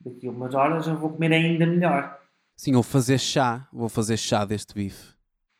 daqui 0.01 0.27
a 0.27 0.31
umas 0.31 0.53
horas, 0.53 0.85
eu 0.85 0.97
vou 0.97 1.11
comer 1.11 1.31
ainda 1.31 1.65
melhor. 1.65 2.24
Sim, 2.55 2.75
ou 2.75 2.83
fazer 2.83 3.19
chá, 3.19 3.67
vou 3.71 3.89
fazer 3.89 4.17
chá 4.17 4.45
deste 4.45 4.73
bife. 4.73 5.13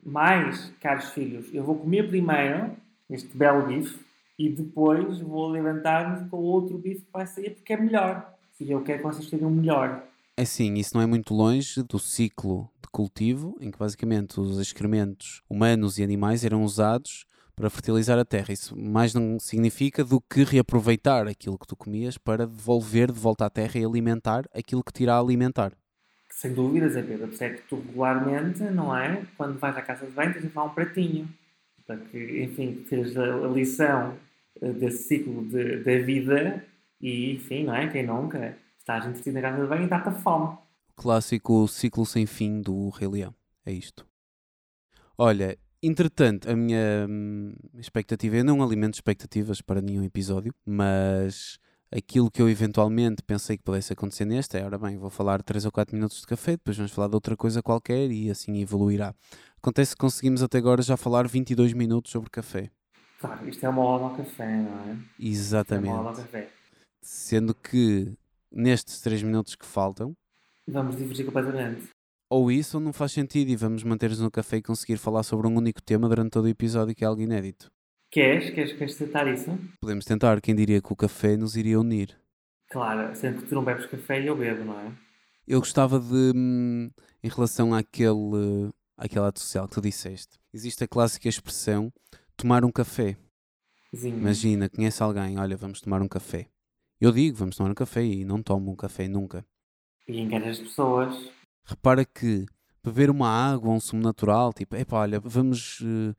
Mas, 0.03 0.71
caros 0.79 1.09
filhos, 1.09 1.53
eu 1.53 1.63
vou 1.63 1.75
comer 1.75 2.07
primeiro 2.07 2.71
este 3.09 3.35
belo 3.35 3.67
bife 3.67 3.99
e 4.39 4.49
depois 4.49 5.19
vou 5.19 5.49
alimentar-me 5.49 6.29
com 6.29 6.37
outro 6.37 6.77
bife 6.77 7.01
que 7.01 7.11
vai 7.11 7.27
sair 7.27 7.51
porque 7.51 7.73
é 7.73 7.77
melhor. 7.77 8.33
E 8.59 8.71
eu 8.71 8.81
quero 8.81 8.99
que 8.99 9.03
vocês 9.03 9.29
tenham 9.29 9.49
melhor. 9.49 10.07
É 10.37 10.45
sim, 10.45 10.73
isso 10.75 10.95
não 10.95 11.01
é 11.01 11.05
muito 11.05 11.33
longe 11.33 11.83
do 11.83 11.99
ciclo 11.99 12.69
de 12.81 12.89
cultivo, 12.89 13.57
em 13.59 13.71
que 13.71 13.77
basicamente 13.77 14.39
os 14.39 14.59
excrementos 14.59 15.41
humanos 15.49 15.97
e 15.97 16.03
animais 16.03 16.45
eram 16.45 16.63
usados 16.63 17.25
para 17.55 17.69
fertilizar 17.69 18.19
a 18.19 18.25
terra. 18.25 18.53
Isso 18.53 18.77
mais 18.77 19.13
não 19.13 19.39
significa 19.39 20.03
do 20.03 20.21
que 20.21 20.43
reaproveitar 20.43 21.27
aquilo 21.27 21.57
que 21.57 21.67
tu 21.67 21.75
comias 21.75 22.17
para 22.17 22.45
devolver 22.45 23.11
de 23.11 23.19
volta 23.19 23.45
à 23.45 23.49
terra 23.49 23.79
e 23.79 23.85
alimentar 23.85 24.45
aquilo 24.53 24.83
que 24.83 24.93
te 24.93 25.03
irá 25.03 25.17
alimentar. 25.17 25.73
Sem 26.35 26.53
dúvidas, 26.53 26.97
é 26.97 27.01
Pedro. 27.01 27.29
Por 27.29 27.37
que 27.37 27.61
tu 27.69 27.77
regularmente, 27.77 28.61
não 28.63 28.95
é? 28.95 29.25
Quando 29.37 29.57
vais 29.57 29.77
à 29.77 29.81
casa 29.81 30.05
de 30.05 30.11
banho, 30.11 30.33
tens 30.33 30.41
de 30.41 30.47
levar 30.47 30.65
um 30.65 30.69
pratinho. 30.69 31.29
Para 31.87 31.95
que, 31.95 32.43
enfim, 32.43 32.83
teres 32.89 33.15
a, 33.15 33.25
lição 33.47 34.17
eh, 34.61 34.73
desse 34.73 35.03
ciclo 35.07 35.45
de- 35.47 35.77
da 35.77 35.97
vida 36.05 36.65
e, 36.99 37.35
enfim, 37.35 37.63
não 37.63 37.73
é? 37.73 37.87
Quem 37.87 38.05
nunca? 38.05 38.57
Estás 38.77 39.05
entretido 39.05 39.35
na 39.35 39.41
casa 39.41 39.61
de 39.61 39.67
banho 39.69 39.85
e 39.85 39.87
dá-te 39.87 40.11
fome. 40.21 40.57
Clássico 40.97 41.69
ciclo 41.69 42.05
sem 42.05 42.25
fim 42.25 42.59
do 42.59 42.89
Rei 42.89 43.07
Leão. 43.07 43.33
É 43.65 43.71
isto. 43.71 44.05
Olha, 45.17 45.57
entretanto, 45.81 46.49
a 46.51 46.55
minha 46.55 47.07
hum, 47.09 47.55
expectativa, 47.77 48.35
eu 48.35 48.43
não 48.43 48.61
alimento 48.61 48.95
expectativas 48.95 49.61
para 49.61 49.81
nenhum 49.81 50.03
episódio, 50.03 50.53
mas 50.65 51.57
aquilo 51.91 52.29
que 52.31 52.41
eu 52.41 52.49
eventualmente 52.49 53.21
pensei 53.23 53.57
que 53.57 53.63
pudesse 53.63 53.93
acontecer 53.93 54.25
neste 54.25 54.57
é, 54.57 54.65
ora 54.65 54.77
bem, 54.77 54.97
vou 54.97 55.09
falar 55.09 55.41
3 55.41 55.65
ou 55.65 55.71
4 55.71 55.95
minutos 55.95 56.21
de 56.21 56.27
café, 56.27 56.51
depois 56.51 56.77
vamos 56.77 56.91
falar 56.91 57.07
de 57.07 57.15
outra 57.15 57.35
coisa 57.37 57.61
qualquer 57.63 58.11
e 58.11 58.29
assim 58.29 58.59
evoluirá. 58.61 59.13
Acontece 59.57 59.91
que 59.95 59.99
conseguimos 59.99 60.43
até 60.43 60.57
agora 60.57 60.81
já 60.81 60.95
falar 60.97 61.27
22 61.27 61.73
minutos 61.73 62.11
sobre 62.11 62.29
café. 62.29 62.69
Claro, 63.19 63.47
isto 63.49 63.65
é 63.65 63.69
uma 63.69 63.81
aula 63.81 64.09
ao 64.09 64.15
café, 64.17 64.45
não 64.45 64.79
é? 64.91 64.97
Isto 65.17 65.55
é 65.55 65.79
uma 65.79 65.91
aula 65.91 66.09
ao 66.09 66.13
Exatamente. 66.13 66.15
café. 66.21 66.49
Sendo 67.01 67.55
que 67.55 68.13
nestes 68.51 69.01
3 69.01 69.23
minutos 69.23 69.55
que 69.55 69.65
faltam, 69.65 70.15
Vamos 70.67 70.95
divergir 70.97 71.25
completamente. 71.25 71.89
ou 72.29 72.51
isso 72.51 72.77
ou 72.77 72.83
não 72.83 72.91
faz 72.91 73.11
sentido 73.11 73.49
e 73.49 73.55
vamos 73.55 73.83
manter-nos 73.83 74.19
no 74.19 74.31
café 74.31 74.57
e 74.57 74.61
conseguir 74.61 74.97
falar 74.97 75.23
sobre 75.23 75.47
um 75.47 75.55
único 75.55 75.81
tema 75.81 76.09
durante 76.09 76.31
todo 76.31 76.45
o 76.45 76.49
episódio 76.49 76.95
que 76.95 77.03
é 77.03 77.07
algo 77.07 77.21
inédito. 77.21 77.71
Queres? 78.15 78.49
Queres, 78.49 78.71
queres 78.71 78.95
tentar 78.95 79.27
isso? 79.27 79.51
Podemos 79.81 80.05
tentar, 80.05 80.39
quem 80.39 80.55
diria 80.55 80.81
que 80.81 80.93
o 80.93 80.95
café 80.95 81.35
nos 81.35 81.57
iria 81.57 81.77
unir. 81.77 82.17
Claro, 82.71 83.13
sendo 83.13 83.41
que 83.41 83.49
tu 83.49 83.55
não 83.55 83.61
bebes 83.61 83.87
café 83.87 84.21
e 84.21 84.27
eu 84.27 84.37
bebo, 84.37 84.63
não 84.63 84.79
é? 84.79 84.97
Eu 85.45 85.59
gostava 85.59 85.99
de, 85.99 86.31
hum, 86.33 86.89
em 87.21 87.27
relação 87.27 87.73
àquele, 87.73 88.71
àquele 88.95 89.25
ato 89.25 89.41
social 89.41 89.67
que 89.67 89.75
tu 89.75 89.81
disseste, 89.81 90.39
existe 90.53 90.81
a 90.81 90.87
clássica 90.87 91.27
expressão 91.27 91.91
tomar 92.37 92.63
um 92.63 92.71
café. 92.71 93.17
Zinho. 93.93 94.17
Imagina, 94.17 94.69
conhece 94.69 95.03
alguém, 95.03 95.37
olha, 95.37 95.57
vamos 95.57 95.81
tomar 95.81 96.01
um 96.01 96.07
café. 96.07 96.47
Eu 97.01 97.11
digo, 97.11 97.35
vamos 97.35 97.57
tomar 97.57 97.69
um 97.69 97.75
café 97.75 98.01
e 98.01 98.23
não 98.23 98.41
tomo 98.41 98.71
um 98.71 98.77
café 98.77 99.09
nunca. 99.09 99.45
E 100.07 100.21
enganas 100.21 100.57
as 100.57 100.59
pessoas. 100.59 101.31
Repara 101.65 102.05
que 102.05 102.45
beber 102.81 103.09
uma 103.09 103.27
água, 103.27 103.73
um 103.73 103.79
sumo 103.81 104.01
natural, 104.01 104.53
tipo, 104.53 104.73
epá, 104.77 104.99
olha, 104.99 105.19
vamos 105.19 105.81
uh, 105.81 106.15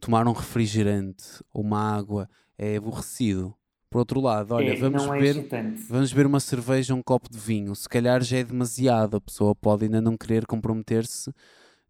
tomar 0.00 0.26
um 0.26 0.32
refrigerante 0.32 1.24
ou 1.52 1.62
uma 1.62 1.96
água, 1.96 2.28
é 2.58 2.76
aborrecido. 2.76 3.54
Por 3.90 3.98
outro 3.98 4.20
lado, 4.20 4.52
olha, 4.54 4.72
É, 4.72 4.76
vamos 4.76 5.04
é 5.04 5.10
beber, 5.10 5.48
vamos 5.88 6.12
beber 6.12 6.26
uma 6.26 6.40
cerveja, 6.40 6.94
um 6.94 7.02
copo 7.02 7.30
de 7.30 7.38
vinho. 7.38 7.74
Se 7.74 7.88
calhar 7.88 8.22
já 8.22 8.38
é 8.38 8.44
demasiado, 8.44 9.16
a 9.16 9.20
pessoa 9.20 9.54
pode 9.54 9.84
ainda 9.84 10.00
não 10.00 10.16
querer 10.16 10.44
comprometer-se 10.46 11.30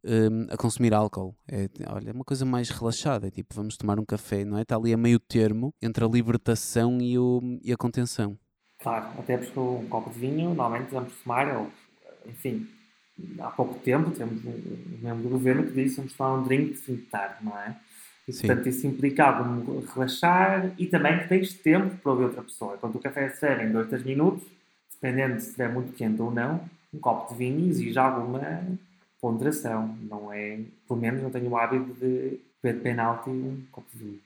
hum, 0.05 0.47
a 0.51 0.57
consumir 0.57 0.92
álcool. 0.95 1.35
É, 1.49 1.69
olha, 1.88 2.11
é 2.11 2.12
uma 2.12 2.25
coisa 2.25 2.45
mais 2.45 2.69
relaxada, 2.71 3.27
é 3.27 3.31
tipo, 3.31 3.55
vamos 3.55 3.77
tomar 3.77 3.99
um 3.99 4.05
café, 4.05 4.45
não 4.45 4.59
é? 4.59 4.62
Está 4.62 4.77
ali 4.77 4.92
a 4.92 4.97
meio 4.97 5.19
termo 5.19 5.75
entre 5.83 6.05
a 6.05 6.09
libertação 6.09 7.01
e, 7.01 7.19
o, 7.19 7.40
e 7.62 7.73
a 7.73 7.77
contenção. 7.77 8.38
Claro, 8.79 9.19
até 9.19 9.38
porque 9.38 9.59
um 9.59 9.88
copo 9.88 10.11
de 10.11 10.19
vinho, 10.19 10.55
normalmente 10.55 10.90
vamos 10.92 11.12
tomar, 11.14 11.57
ou, 11.57 11.73
enfim, 12.27 12.69
há 13.40 13.51
pouco 13.51 13.75
tempo, 13.81 14.11
temos 14.11 14.45
um 14.45 14.51
um 14.51 14.99
membro 15.03 15.23
do 15.25 15.29
governo 15.31 15.64
que 15.64 15.73
disse 15.73 15.97
vamos 15.97 16.12
tomar 16.12 16.35
um 16.35 16.42
drink 16.42 16.73
de 16.73 16.79
fim 16.79 16.97
de 16.97 17.03
tarde, 17.03 17.45
não 17.45 17.57
é? 17.59 17.77
E, 18.29 18.33
portanto, 18.33 18.69
isso 18.69 18.87
implica 18.87 19.25
algum 19.25 19.81
relaxar 19.95 20.73
e 20.79 20.87
também 20.87 21.19
que 21.21 21.29
tens 21.29 21.53
tempo 21.55 21.97
para 21.99 22.11
ouvir 22.12 22.25
outra 22.25 22.43
pessoa. 22.43 22.77
Quando 22.79 22.97
o 22.97 23.01
café 23.01 23.29
se 23.31 23.39
serve 23.39 23.65
em 23.65 23.71
2, 23.73 23.89
3 23.89 24.03
minutos, 24.05 24.43
dependendo 25.01 25.39
se 25.41 25.47
estiver 25.47 25.73
muito 25.73 25.93
quente 25.93 26.21
ou 26.21 26.33
não, 26.33 26.61
um 26.93 26.99
copo 26.99 27.33
de 27.33 27.39
vinho 27.39 27.69
exige 27.69 27.97
alguma 27.99 28.62
ponderação. 29.21 29.97
Não 30.11 30.33
é, 30.33 30.59
pelo 30.89 31.01
menos 31.01 31.23
não 31.23 31.31
tenho 31.31 31.49
o 31.51 31.57
hábito 31.57 31.93
de 31.95 32.41
beber 32.62 32.79
de 32.79 32.81
penalti 32.81 33.31
um 33.31 33.62
copo 33.71 33.87
de 33.93 33.99
vinho. 34.05 34.21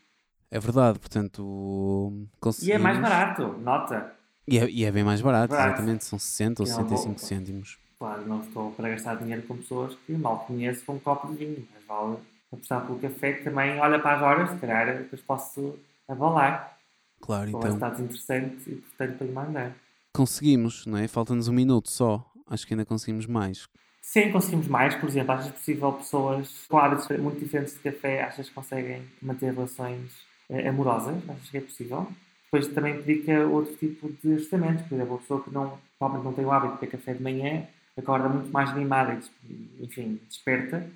É 0.50 0.58
verdade, 0.58 0.98
portanto, 0.98 2.12
E 2.12 2.28
conseguimos... 2.40 2.80
é 2.80 2.82
mais 2.82 2.98
barato, 2.98 3.42
nota. 3.62 4.12
E 4.48 4.58
é, 4.58 4.68
e 4.68 4.84
é 4.84 4.90
bem 4.90 5.04
mais 5.04 5.20
barato, 5.20 5.50
Barato. 5.52 5.74
exatamente, 5.76 6.04
são 6.04 6.18
60 6.18 6.62
ou 6.62 6.66
Que 6.66 6.72
é 6.72 6.74
uma 6.74 6.88
65 6.88 7.14
boa. 7.14 7.28
cêntimos. 7.28 7.78
Claro, 7.98 8.26
não 8.26 8.40
estou 8.40 8.70
para 8.72 8.88
gastar 8.88 9.16
dinheiro 9.16 9.42
com 9.42 9.56
pessoas 9.58 9.94
que 10.06 10.12
mal 10.12 10.40
conheço 10.46 10.82
com 10.84 10.94
um 10.94 10.98
copo 10.98 11.28
de 11.28 11.36
vinho, 11.44 11.68
mas 11.74 11.84
vale 11.86 12.16
apostar 12.52 12.86
pelo 12.86 12.98
café 12.98 13.34
que 13.34 13.44
também 13.44 13.78
olha 13.78 13.98
para 13.98 14.16
as 14.16 14.22
horas, 14.22 14.50
se 14.50 14.56
calhar 14.56 14.96
depois 14.96 15.22
posso 15.22 15.78
abalar. 16.08 16.76
Claro, 17.20 17.50
Ou 17.52 17.58
então 17.58 17.74
estados 17.74 18.00
interessantes 18.00 18.66
e 18.66 18.76
portanto 18.76 19.18
para 19.18 19.26
lhe 19.26 19.32
mandar. 19.32 19.72
conseguimos, 20.14 20.86
não 20.86 20.98
é? 20.98 21.06
Falta-nos 21.06 21.48
um 21.48 21.52
minuto 21.52 21.90
só. 21.90 22.24
Acho 22.46 22.66
que 22.66 22.74
ainda 22.74 22.84
conseguimos 22.84 23.26
mais. 23.26 23.68
Sim, 24.02 24.32
conseguimos 24.32 24.66
mais, 24.66 24.94
por 24.96 25.08
exemplo, 25.08 25.32
achas 25.32 25.52
possível 25.52 25.92
pessoas 25.92 26.66
com 26.68 26.78
hábitos 26.78 27.06
muito 27.18 27.38
diferentes 27.38 27.74
de 27.74 27.80
café, 27.80 28.22
achas 28.22 28.48
que 28.48 28.54
conseguem 28.54 29.02
manter 29.22 29.52
relações 29.52 30.10
eh, 30.48 30.66
amorosas? 30.68 31.16
Achas 31.28 31.50
que 31.50 31.58
é 31.58 31.60
possível? 31.60 32.08
Depois 32.44 32.66
também 32.74 32.96
implica 32.96 33.46
outro 33.46 33.76
tipo 33.76 34.10
de 34.20 34.32
ajustamentos, 34.34 34.82
por 34.86 34.94
exemplo, 34.94 35.14
a 35.14 35.18
pessoa 35.18 35.42
que 35.44 35.50
não, 35.52 35.78
provavelmente 35.98 36.24
não 36.24 36.32
tem 36.32 36.44
o 36.44 36.50
hábito 36.50 36.74
de 36.74 36.80
beber 36.80 36.90
café 36.98 37.14
de 37.14 37.22
manhã, 37.22 37.66
acorda 37.96 38.28
muito 38.28 38.50
mais 38.50 38.70
animada 38.70 39.16
e, 39.44 39.84
enfim, 39.84 40.20
desperta 40.26 40.90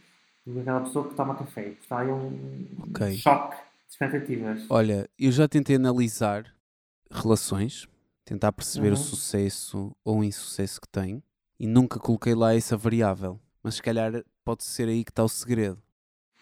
aquela 0.61 0.81
pessoa 0.81 1.09
que 1.09 1.15
toma 1.15 1.35
café. 1.35 1.75
Há 1.91 1.99
aí 2.01 2.09
um 2.09 2.67
Ok. 2.91 3.17
choque 3.19 3.57
de 3.57 3.63
expectativas. 3.91 4.67
Olha, 4.69 5.09
eu 5.19 5.33
já 5.33 5.49
tentei 5.49 5.77
analisar 5.77 6.55
relações, 7.11 7.89
tentar 8.25 8.53
perceber 8.53 8.89
o 8.89 8.91
Uhum. 8.91 8.97
sucesso 8.97 9.97
ou 10.05 10.19
o 10.21 10.25
insucesso 10.25 10.81
que 10.81 10.89
tem 10.89 11.23
e 11.59 11.67
nunca 11.67 11.99
coloquei 11.99 12.35
lá 12.35 12.55
essa 12.55 12.77
variável. 12.77 13.41
Mas 13.63 13.77
se 13.77 13.83
calhar 13.83 14.23
pode 14.45 14.65
ser 14.65 14.89
aí 14.89 15.05
que 15.05 15.11
está 15.11 15.25
o 15.25 15.29
segredo. 15.29 15.79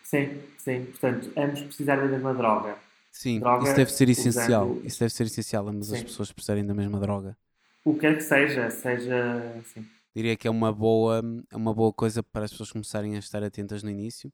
Sim, 0.03 0.43
sim. 0.59 0.85
Portanto, 0.87 1.33
ambos 1.37 1.63
precisar 1.63 1.97
da 1.97 2.07
mesma 2.07 2.35
droga. 2.35 2.77
Sim, 3.13 3.41
Droga, 3.41 3.65
isso 3.65 3.75
deve 3.77 3.93
ser 3.93 4.09
essencial. 4.09 4.71
usando- 4.71 4.87
Isso 4.87 4.99
deve 4.99 5.13
ser 5.13 5.25
essencial, 5.25 5.69
ambas 5.69 5.93
as 5.93 5.99
Sim. 5.99 6.05
pessoas 6.07 6.33
precisarem 6.33 6.65
da 6.67 6.75
mesma 6.75 6.99
droga. 6.99 7.37
O 7.85 7.95
que 7.95 8.01
quer 8.01 8.17
que 8.17 8.23
seja, 8.23 8.71
seja 8.71 9.55
assim. 9.61 9.87
Diria 10.15 10.37
que 10.37 10.47
é 10.47 10.51
uma 10.51 10.73
boa, 10.73 11.23
é 11.51 11.57
uma 11.57 11.73
boa 11.75 11.93
coisa 11.93 12.23
para 12.23 12.45
as 12.45 12.51
pessoas 12.51 12.71
começarem 12.71 13.17
a 13.17 13.19
estar 13.19 13.43
atentas 13.43 13.83
no 13.83 13.91
início, 13.91 14.31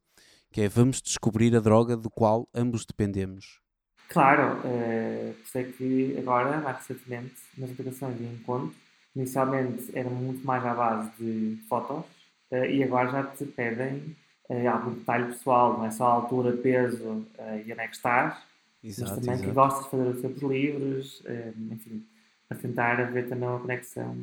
que 0.51 0.61
é 0.63 0.69
vamos 0.69 1.01
descobrir 1.01 1.55
a 1.55 1.61
droga 1.61 1.97
do 1.97 2.11
qual 2.11 2.49
ambos 2.55 2.85
dependemos. 2.85 3.61
Claro, 4.09 4.61
eh, 4.65 5.35
por 5.37 5.45
isso 5.45 5.59
é 5.59 5.65
que 5.65 6.17
agora, 6.19 6.61
mais 6.61 6.79
recentemente, 6.79 7.35
nas 7.57 7.71
aplicações 7.71 8.17
de 8.17 8.25
encontro, 8.25 8.75
inicialmente 9.15 9.91
era 9.97 10.09
muito 10.09 10.45
mais 10.47 10.65
à 10.65 10.75
base 10.75 11.11
de 11.19 11.57
fotos 11.69 12.05
eh, 12.51 12.73
e 12.77 12.83
agora 12.83 13.11
já 13.11 13.23
te 13.25 13.45
pedem 13.45 14.17
eh, 14.49 14.67
algum 14.67 14.95
detalhe 14.95 15.27
pessoal, 15.27 15.77
não 15.79 15.85
é 15.87 15.91
só 15.91 16.07
a 16.07 16.13
altura, 16.13 16.57
peso 16.57 17.27
eh, 17.39 17.65
e 17.67 17.73
onde 17.73 17.81
é 17.83 17.89
que 17.89 17.97
estás, 17.97 18.35
Exato, 18.83 19.11
mas 19.11 19.27
também 19.27 19.43
que 19.43 19.51
exato. 19.51 19.55
gostas 19.55 19.85
de 19.85 19.91
fazer 19.91 20.09
os 20.09 20.23
tempos 20.23 20.43
livres, 20.43 21.23
eh, 21.27 21.53
enfim, 21.71 22.07
para 22.49 22.59
tentar 22.59 23.01
haver 23.01 23.29
também 23.29 23.49
uma 23.49 23.61
conexão. 23.61 24.17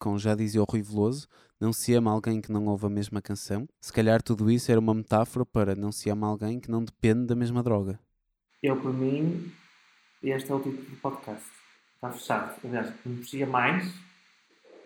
Como 0.00 0.18
já 0.18 0.34
dizia 0.34 0.62
o 0.62 0.64
Rui 0.64 0.80
Veloso, 0.80 1.28
não 1.60 1.74
se 1.74 1.92
ama 1.92 2.10
alguém 2.10 2.40
que 2.40 2.50
não 2.50 2.64
ouve 2.64 2.86
a 2.86 2.88
mesma 2.88 3.20
canção. 3.20 3.68
Se 3.82 3.92
calhar 3.92 4.22
tudo 4.22 4.50
isso 4.50 4.70
era 4.72 4.80
uma 4.80 4.94
metáfora 4.94 5.44
para 5.44 5.74
não 5.76 5.92
se 5.92 6.08
ama 6.08 6.26
alguém 6.26 6.58
que 6.58 6.70
não 6.70 6.82
depende 6.82 7.26
da 7.26 7.34
mesma 7.36 7.62
droga. 7.62 8.00
Eu, 8.62 8.80
por 8.80 8.94
mim, 8.94 9.52
este 10.22 10.50
é 10.50 10.54
o 10.54 10.58
título 10.58 10.82
do 10.88 10.96
podcast. 10.96 11.44
Está 11.96 12.10
fechado. 12.10 12.54
Aliás, 12.64 12.90
não 13.04 13.14
mexia 13.16 13.46
mais 13.46 13.92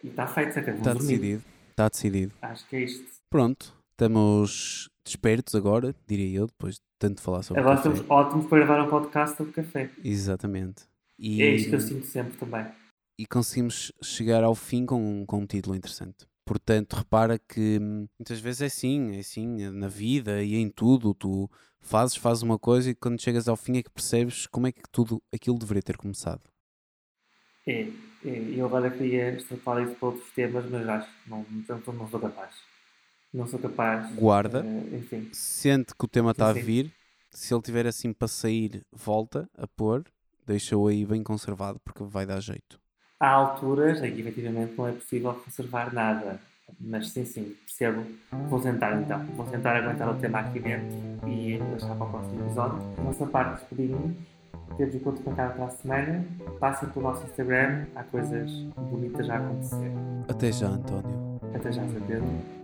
e 0.03 0.09
está 0.09 0.27
feito. 0.27 0.59
Até 0.59 0.72
vou 0.72 0.79
Está 0.81 0.94
decidido. 0.94 1.44
Está 1.70 1.88
decidido. 1.88 2.35
Acho 2.42 2.68
que 2.68 2.74
é 2.77 2.81
isto. 2.83 3.07
Pronto, 3.31 3.72
estamos 3.92 4.90
despertos 5.05 5.55
agora, 5.55 5.94
diria 6.09 6.40
eu, 6.40 6.46
depois 6.48 6.74
de 6.74 6.81
tanto 6.98 7.22
falar 7.22 7.44
sobre 7.44 7.61
Agora 7.61 7.77
café. 7.77 7.88
estamos 7.90 8.11
ótimos 8.11 8.46
para 8.46 8.59
gravar 8.66 8.85
um 8.85 8.90
podcast 8.90 9.37
sobre 9.37 9.53
café. 9.53 9.90
Exatamente. 10.03 10.83
E, 11.16 11.40
É 11.40 11.55
isto 11.55 11.68
que 11.68 11.77
eu 11.77 11.81
sinto 11.81 12.07
sempre 12.07 12.37
também. 12.37 12.66
E 13.18 13.27
conseguimos 13.27 13.92
chegar 14.03 14.42
ao 14.44 14.55
fim 14.55 14.85
com, 14.87 14.96
um- 15.22 15.27
com 15.27 15.38
um 15.40 15.46
título 15.46 15.77
interessante. 15.77 16.27
Portanto, 16.44 16.94
repara 16.94 17.38
que 17.38 17.79
hum, 17.81 18.09
muitas 18.18 18.40
vezes 18.40 18.62
é 18.62 18.66
assim, 18.66 19.16
é 19.16 19.20
assim, 19.20 19.46
na 19.70 19.88
vida 19.88 20.42
e 20.42 20.55
em 20.57 20.68
tudo, 20.70 21.14
tu 21.14 21.50
fazes, 21.81 22.16
fazes 22.16 22.42
uma 22.42 22.59
coisa 22.59 22.90
e 22.90 22.94
quando 22.94 23.20
chegas 23.20 23.48
ao 23.48 23.57
fim 23.57 23.79
é 23.79 23.83
que 23.83 23.90
percebes 23.90 24.46
como 24.46 24.66
é 24.66 24.72
que 24.72 24.83
tudo 24.92 25.22
aquilo 25.33 25.59
deveria 25.59 25.83
ter 25.83 25.96
começado. 25.96 26.42
É, 27.66 27.81
é. 28.24 28.38
Eu 28.57 28.66
agora 28.66 28.90
queria 28.90 29.31
extrapolar 29.37 29.85
isso 29.85 29.94
para 29.96 30.09
outros 30.09 30.31
temas, 30.33 30.64
mas 30.70 30.88
acho 30.88 31.09
que 31.09 31.31
não, 31.31 31.44
não, 31.68 31.94
não 31.94 32.09
sou 32.09 32.20
capaz. 32.20 32.55
Não 33.33 33.46
sou 33.46 33.59
capaz. 33.61 34.07
Guarda. 34.09 34.68
Eh, 34.92 34.96
enfim, 34.98 35.31
Sente 35.33 35.94
que 35.96 36.05
o 36.07 36.09
tema 36.09 36.33
está 36.33 36.50
a 36.50 36.55
vir, 36.55 36.94
se 37.33 37.55
ele 37.55 37.62
tiver 37.62 37.87
assim 37.87 38.12
para 38.12 38.29
sair, 38.29 38.87
volta 38.92 39.50
a 39.57 39.66
pôr, 39.68 40.05
deixa-o 40.46 40.88
aí 40.88 41.07
bem 41.07 41.22
conservado 41.24 41.81
porque 41.81 42.05
vai 42.05 42.27
dar 42.27 42.40
jeito. 42.40 42.81
Há 43.25 43.31
alturas 43.31 44.03
em 44.03 44.13
que 44.13 44.21
efetivamente 44.21 44.75
não 44.77 44.87
é 44.87 44.93
possível 44.93 45.35
conservar 45.35 45.93
nada. 45.93 46.39
Mas 46.81 47.11
sim, 47.11 47.25
sim, 47.25 47.55
percebo. 47.65 48.05
Vou 48.49 48.61
tentar 48.61 49.01
então. 49.01 49.25
Vou 49.37 49.47
tentar 49.47 49.77
aguentar 49.77 50.09
o 50.09 50.15
tema 50.15 50.41
aqui 50.41 50.61
dentro 50.61 50.97
e 51.27 51.59
deixar 51.59 51.95
para 51.95 52.07
o 52.07 52.11
próximo 52.11 52.45
episódio. 52.45 52.79
Nossa 53.03 53.27
parte 53.27 53.61
despedimos. 53.61 54.13
Temos 54.77 54.95
encontro 54.95 55.23
marcado 55.27 55.55
para 55.55 55.65
a 55.67 55.71
semana. 55.71 56.25
Passem 56.59 56.89
pelo 56.89 57.07
nosso 57.07 57.25
Instagram. 57.25 57.85
Há 57.95 58.03
coisas 58.05 58.51
bonitas 58.77 59.31
a 59.31 59.37
acontecer. 59.37 59.93
Até 60.29 60.53
já, 60.53 60.69
António. 60.69 61.41
Até 61.55 61.73
já, 61.73 61.83
Zé 61.85 62.01
Pedro. 62.07 62.63